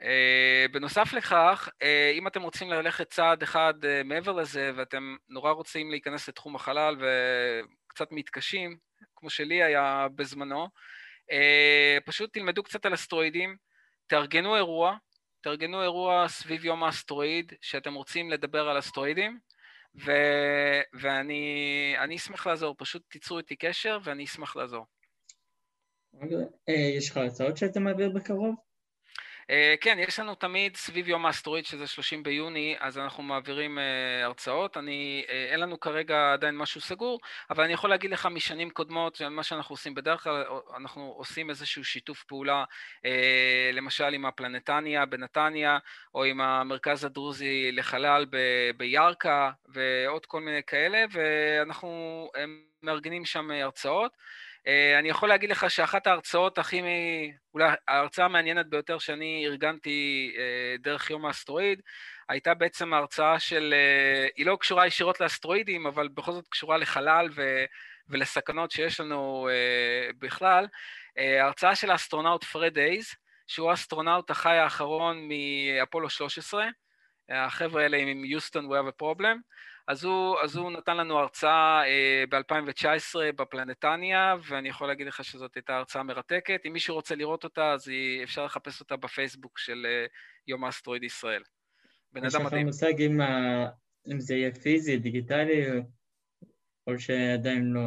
Uh, 0.00 0.72
בנוסף 0.72 1.12
לכך, 1.12 1.68
אם 2.14 2.26
אתם 2.26 2.42
רוצים 2.42 2.70
ללכת 2.70 3.10
צעד 3.10 3.42
אחד 3.42 3.74
מעבר 4.04 4.32
לזה 4.32 4.70
ואתם 4.76 5.16
נורא 5.28 5.52
רוצים 5.52 5.90
להיכנס 5.90 6.28
לתחום 6.28 6.56
החלל 6.56 6.96
וקצת 6.96 8.12
מתקשים, 8.12 8.76
כמו 9.16 9.30
שלי 9.30 9.62
היה 9.62 10.06
בזמנו, 10.14 10.68
פשוט 12.04 12.32
תלמדו 12.32 12.62
קצת 12.62 12.86
על 12.86 12.94
אסטרואידים, 12.94 13.56
תארגנו 14.06 14.56
אירוע, 14.56 14.96
תארגנו 15.46 15.82
אירוע 15.82 16.28
סביב 16.28 16.64
יום 16.64 16.84
האסטרואיד 16.84 17.52
שאתם 17.60 17.94
רוצים 17.94 18.30
לדבר 18.30 18.68
על 18.68 18.78
אסטרואידים, 18.78 19.38
ו... 20.04 20.10
ואני 21.00 22.16
אשמח 22.16 22.46
לעזור, 22.46 22.74
פשוט 22.78 23.02
תיצרו 23.08 23.38
איתי 23.38 23.56
קשר 23.56 23.98
ואני 24.04 24.24
אשמח 24.24 24.56
לעזור. 24.56 24.84
יש 26.96 27.10
לך 27.10 27.16
הצעות 27.16 27.56
שאתה 27.56 27.80
מעביר 27.80 28.10
בקרוב? 28.10 28.54
אה, 29.50 29.74
כן, 29.80 29.98
יש 29.98 30.20
לנו 30.20 30.34
תמיד 30.34 30.76
סביב 30.76 31.08
יום 31.08 31.26
האסטרואיד, 31.26 31.66
שזה 31.66 31.86
30 31.86 32.22
ביוני, 32.22 32.76
אז 32.80 32.98
אנחנו 32.98 33.22
מעבירים 33.22 33.78
uh, 33.78 34.24
הרצאות. 34.24 34.76
אני, 34.76 35.24
uh, 35.26 35.30
אין 35.30 35.60
לנו 35.60 35.80
כרגע 35.80 36.32
עדיין 36.32 36.56
משהו 36.56 36.80
סגור, 36.80 37.20
אבל 37.50 37.64
אני 37.64 37.72
יכול 37.72 37.90
להגיד 37.90 38.10
לך 38.10 38.26
משנים 38.26 38.70
קודמות, 38.70 39.20
מה 39.30 39.42
שאנחנו 39.42 39.72
עושים 39.72 39.94
בדרך 39.94 40.22
כלל, 40.22 40.44
אנחנו 40.76 41.14
עושים 41.16 41.50
איזשהו 41.50 41.84
שיתוף 41.84 42.24
פעולה, 42.24 42.64
uh, 42.98 43.06
למשל 43.72 44.14
עם 44.14 44.26
הפלנטניה 44.26 45.06
בנתניה, 45.06 45.78
או 46.14 46.24
עם 46.24 46.40
המרכז 46.40 47.04
הדרוזי 47.04 47.72
לחלל 47.72 48.26
ב- 48.30 48.70
בירכא, 48.76 49.50
ועוד 49.68 50.26
כל 50.26 50.40
מיני 50.40 50.62
כאלה, 50.66 51.04
ואנחנו 51.12 52.30
מארגנים 52.82 53.24
שם 53.24 53.50
הרצאות. 53.50 54.12
אה, 54.68 54.98
אני 54.98 55.08
יכול 55.08 55.28
להגיד 55.28 55.50
לך 55.50 55.70
שאחת 55.70 56.06
ההרצאות 56.06 56.58
הכי, 56.58 56.82
אולי 57.54 57.70
ההרצאה 57.88 58.24
המעניינת 58.24 58.66
ביותר 58.66 58.98
שאני 58.98 59.46
ארגנתי 59.46 60.32
אה, 60.38 60.76
דרך 60.78 61.10
יום 61.10 61.26
האסטרואיד, 61.26 61.80
הייתה 62.28 62.54
בעצם 62.54 62.92
ההרצאה 62.92 63.38
של, 63.38 63.74
אה, 63.76 64.28
היא 64.36 64.46
לא 64.46 64.56
קשורה 64.60 64.86
ישירות 64.86 65.20
לאסטרואידים, 65.20 65.86
אבל 65.86 66.08
בכל 66.08 66.32
זאת 66.32 66.48
קשורה 66.48 66.76
לחלל 66.76 67.28
ו, 67.34 67.64
ולסכנות 68.08 68.70
שיש 68.70 69.00
לנו 69.00 69.48
בכלל. 70.18 70.66
ההרצאה 71.16 71.74
של 71.74 71.90
האסטרונאוט 71.90 72.44
פרד 72.44 72.78
הייז, 72.78 73.06
שהוא 73.46 73.70
האסטרונאוט 73.70 74.30
החי 74.30 74.56
האחרון 74.56 75.28
מאפולו 75.28 76.10
13, 76.10 76.66
החבר'ה 77.28 77.82
האלה 77.82 77.96
עם 77.96 78.24
Houston 78.24 78.66
We 78.66 78.74
have 78.74 79.00
a 79.00 79.02
problem, 79.02 79.36
אז 79.88 80.04
הוא, 80.04 80.36
אז 80.42 80.56
הוא 80.56 80.72
נתן 80.72 80.96
לנו 80.96 81.18
הרצאה 81.18 81.82
אה, 81.86 82.24
ב-2019 82.30 83.32
בפלנתניה, 83.36 84.34
ואני 84.48 84.68
יכול 84.68 84.88
להגיד 84.88 85.06
לך 85.06 85.24
שזאת 85.24 85.54
הייתה 85.54 85.76
הרצאה 85.76 86.02
מרתקת. 86.02 86.60
אם 86.66 86.72
מישהו 86.72 86.94
רוצה 86.94 87.14
לראות 87.14 87.44
אותה, 87.44 87.72
אז 87.72 87.88
היא, 87.88 88.24
אפשר 88.24 88.44
לחפש 88.44 88.80
אותה 88.80 88.96
בפייסבוק 88.96 89.58
של 89.58 89.86
אה, 89.88 90.06
יום 90.48 90.64
האסטרואיד 90.64 91.02
ישראל. 91.02 91.42
בן 92.12 92.24
אדם 92.24 92.44
מדהים. 92.44 92.68
יש 92.68 92.74
לך 92.74 92.86
מושג 92.86 93.00
אם, 93.00 93.20
ה... 93.20 93.66
אם 94.12 94.20
זה 94.20 94.34
יהיה 94.34 94.54
פיזי, 94.54 94.96
דיגיטלי, 94.98 95.64
או 96.86 96.98
שעדיין 96.98 97.64
לא, 97.64 97.80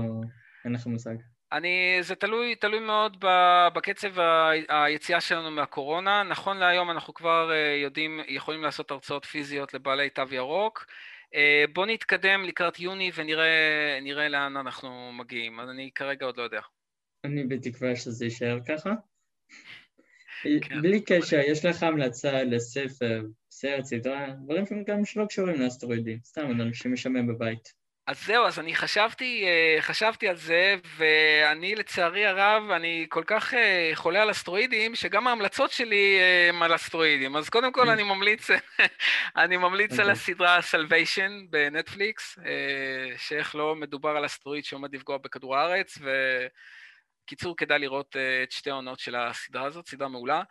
אין 0.66 0.74
לך 0.74 0.88
מושג? 0.88 1.16
אני, 1.52 1.98
זה 2.02 2.16
תלוי, 2.16 2.56
תלוי 2.56 2.80
מאוד 2.80 3.18
בקצב 3.74 4.20
היציאה 4.70 5.22
שלנו 5.22 5.52
מהקורונה. 5.52 6.24
נכון 6.24 6.58
להיום 6.58 6.92
אנחנו 6.92 7.14
כבר 7.14 7.52
אה, 7.52 7.76
יודעים, 7.84 8.20
יכולים 8.28 8.62
לעשות 8.62 8.92
הרצאות 8.92 9.26
פיזיות 9.26 9.74
לבעלי 9.74 10.10
תו 10.10 10.24
ירוק. 10.32 10.86
אה, 11.36 11.66
בוא 11.74 11.86
נתקדם 11.86 12.44
לקראת 12.44 12.80
יוני 12.80 13.12
ונראה 13.16 14.30
לאן 14.30 14.58
אנחנו 14.58 15.12
מגיעים, 15.14 15.60
אז 15.60 15.70
אני 15.70 15.90
כרגע 15.96 16.26
עוד 16.26 16.38
לא 16.38 16.44
יודע. 16.44 16.62
אני 17.24 17.44
בתקווה 17.44 17.96
שזה 17.96 18.26
יישאר 18.26 18.60
ככה. 18.68 18.94
כן. 20.62 20.82
בלי 20.82 21.02
קשר, 21.02 21.40
יש 21.40 21.66
לך 21.66 21.84
המלצה 21.84 22.44
לספר, 22.44 23.22
סרט, 23.52 23.86
סדרה, 23.86 24.28
דברים 24.44 24.66
גם 24.88 25.06
שלא 25.06 25.26
קשורים 25.26 25.62
לאסטרואידים, 25.62 26.20
סתם 26.24 26.52
אנשים 26.62 26.94
משעמם 26.94 27.28
בבית. 27.28 27.79
אז 28.10 28.26
זהו, 28.26 28.46
אז 28.46 28.60
אני 28.60 28.76
חשבתי, 28.76 29.46
אה, 29.46 29.82
חשבתי 29.82 30.28
על 30.28 30.36
זה, 30.36 30.76
ואני 30.98 31.76
לצערי 31.76 32.26
הרב, 32.26 32.72
אני 32.72 33.06
כל 33.10 33.24
כך 33.28 33.54
אה, 33.54 33.92
חולה 33.94 34.22
על 34.22 34.32
אסטרואידים, 34.32 34.96
שגם 34.96 35.28
ההמלצות 35.28 35.72
שלי 35.72 36.18
אה, 36.20 36.50
הם 36.50 36.64
על 36.64 36.76
אסטרואידים. 36.76 37.36
אז 37.36 37.50
קודם 37.50 37.72
כל 37.72 37.90
אני 37.90 38.04
ממליץ, 38.04 38.48
אני 39.44 39.58
ממליץ 39.58 40.00
על 40.00 40.10
הסדרה 40.10 40.60
Salvation 40.60 41.32
בנטפליקס, 41.50 42.40
שאיך 43.18 43.56
לא 43.56 43.76
מדובר 43.76 44.10
על 44.10 44.26
אסטרואיד 44.26 44.66
שעומד 44.66 44.96
לפגוע 44.96 45.18
בכדור 45.18 45.58
הארץ, 45.58 45.98
וקיצור, 47.26 47.58
כדאי 47.58 47.80
לראות 47.80 48.16
את 48.44 48.52
שתי 48.52 48.70
העונות 48.70 49.00
של 49.00 49.16
הסדרה 49.16 49.66
הזאת, 49.66 49.88
סדרה 49.88 50.08
מעולה. 50.08 50.42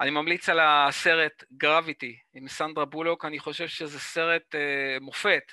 אני 0.00 0.10
ממליץ 0.10 0.48
על 0.48 0.60
הסרט 0.62 1.44
גרביטי 1.52 2.18
עם 2.34 2.48
סנדרה 2.48 2.84
בולוק, 2.84 3.24
אני 3.24 3.38
חושב 3.38 3.68
שזה 3.68 4.00
סרט 4.00 4.54
מופת. 5.00 5.52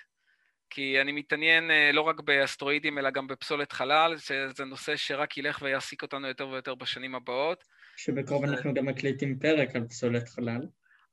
כי 0.75 1.01
אני 1.01 1.11
מתעניין 1.11 1.71
אה, 1.71 1.91
לא 1.93 2.01
רק 2.01 2.19
באסטרואידים, 2.19 2.97
אלא 2.97 3.09
גם 3.09 3.27
בפסולת 3.27 3.71
חלל, 3.71 4.17
שזה 4.17 4.65
נושא 4.65 4.95
שרק 4.95 5.37
ילך 5.37 5.61
ויעסיק 5.61 6.01
אותנו 6.01 6.27
יותר 6.27 6.47
ויותר 6.47 6.75
בשנים 6.75 7.15
הבאות. 7.15 7.63
שבקרוב 7.97 8.43
אנחנו 8.43 8.73
גם 8.73 8.85
מקליטים 8.85 9.39
פרק 9.39 9.75
על 9.75 9.87
פסולת 9.87 10.29
חלל. 10.29 10.61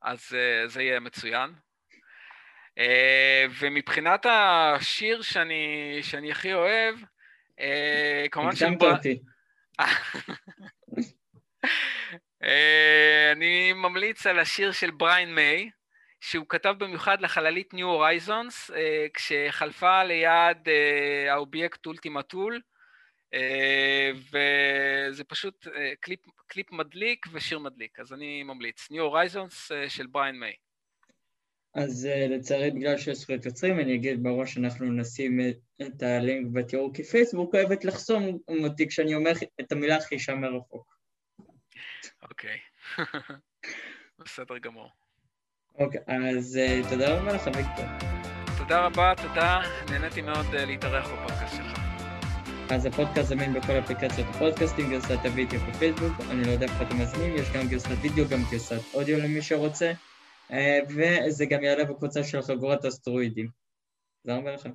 אז 0.01 0.19
אה, 0.33 0.67
זה 0.67 0.83
יהיה 0.83 0.99
מצוין. 0.99 1.49
אה, 2.77 3.45
ומבחינת 3.59 4.25
השיר 4.29 5.21
שאני, 5.21 5.97
שאני 6.01 6.31
הכי 6.31 6.53
אוהב, 6.53 6.95
כמובן 8.31 8.55
ש... 8.55 8.61
הקדמת 8.61 8.83
אותי. 8.83 9.19
אני 13.31 13.73
ממליץ 13.73 14.25
על 14.25 14.39
השיר 14.39 14.71
של 14.71 14.91
בריין 14.91 15.35
מיי, 15.35 15.69
שהוא 16.23 16.45
כתב 16.49 16.75
במיוחד 16.77 17.21
לחללית 17.21 17.73
New 17.73 17.77
Horizons, 17.77 18.69
uh, 18.69 18.73
כשחלפה 19.13 20.03
ליד 20.03 20.57
uh, 20.67 21.31
האובייקט 21.31 21.85
Ultima 21.85 22.23
Thule, 22.23 22.61
uh, 23.35 23.37
וזה 24.17 25.23
פשוט 25.23 25.67
uh, 25.67 25.69
קליפ, 25.99 26.19
קליפ 26.47 26.71
מדליק 26.71 27.25
ושיר 27.31 27.59
מדליק, 27.59 27.99
אז 27.99 28.13
אני 28.13 28.43
ממליץ. 28.43 28.87
New 28.91 29.13
Horizons 29.13 29.71
uh, 29.71 29.89
של 29.89 30.07
בריין 30.07 30.39
מיי. 30.39 30.53
אז 31.75 32.07
uh, 32.11 32.29
לצערי 32.29 32.71
בגלל 32.71 32.97
שיש 32.97 33.17
זכויות 33.17 33.45
יוצרים, 33.45 33.79
אני 33.79 33.95
אגיד 33.95 34.23
מראש 34.23 34.53
שאנחנו 34.53 34.91
נשים 34.91 35.39
את 35.81 36.03
הלינק 36.03 36.47
בתיאור 36.53 36.93
כי 36.93 37.03
פייסבוק 37.03 37.55
אוהבת 37.55 37.85
לחסום 37.85 38.39
אותי 38.63 38.87
כשאני 38.87 39.15
אומר 39.15 39.31
את 39.61 39.71
המילה 39.71 40.01
חישה 40.01 40.35
מרחוק. 40.35 40.97
אוקיי, 42.29 42.57
בסדר 44.19 44.57
גמור. 44.57 45.02
אוקיי, 45.79 46.01
אז 46.37 46.59
uh, 46.59 46.89
תודה 46.89 47.17
רבה 47.17 47.33
לך, 47.33 47.43
ויקטור. 47.45 47.85
תודה 48.57 48.85
רבה, 48.85 49.13
תודה, 49.21 49.61
נהניתי 49.89 50.21
מאוד 50.21 50.45
uh, 50.45 50.65
להתארח 50.65 51.07
בפודקאסט 51.07 51.55
שלך. 51.55 51.79
אז 52.71 52.85
הפודקאסט 52.85 53.29
זמין 53.29 53.53
בכל 53.53 53.73
אפליקציות 53.79 54.27
הפודקאסטים, 54.29 54.89
גרסת 54.89 55.25
הוידאו 55.25 55.59
בפייסבוק, 55.59 56.13
אני 56.31 56.43
לא 56.43 56.51
יודע 56.51 56.65
איפה 56.65 56.83
אתם 56.83 56.99
מזמינים, 56.99 57.35
יש 57.35 57.51
גם 57.51 57.67
גרסת 57.67 57.89
וידאו, 58.01 58.25
גם 58.29 58.39
גרסת 58.51 58.81
אודיו 58.93 59.19
למי 59.19 59.41
שרוצה. 59.41 59.91
וזה 60.89 61.45
גם 61.45 61.63
יעלה 61.63 61.85
בקבוצה 61.85 62.23
של 62.23 62.41
חגורת 62.41 62.85
אסטרואידים. 62.85 63.47
תודה 64.23 64.37
רבה 64.37 64.51
לכם. 64.51 64.69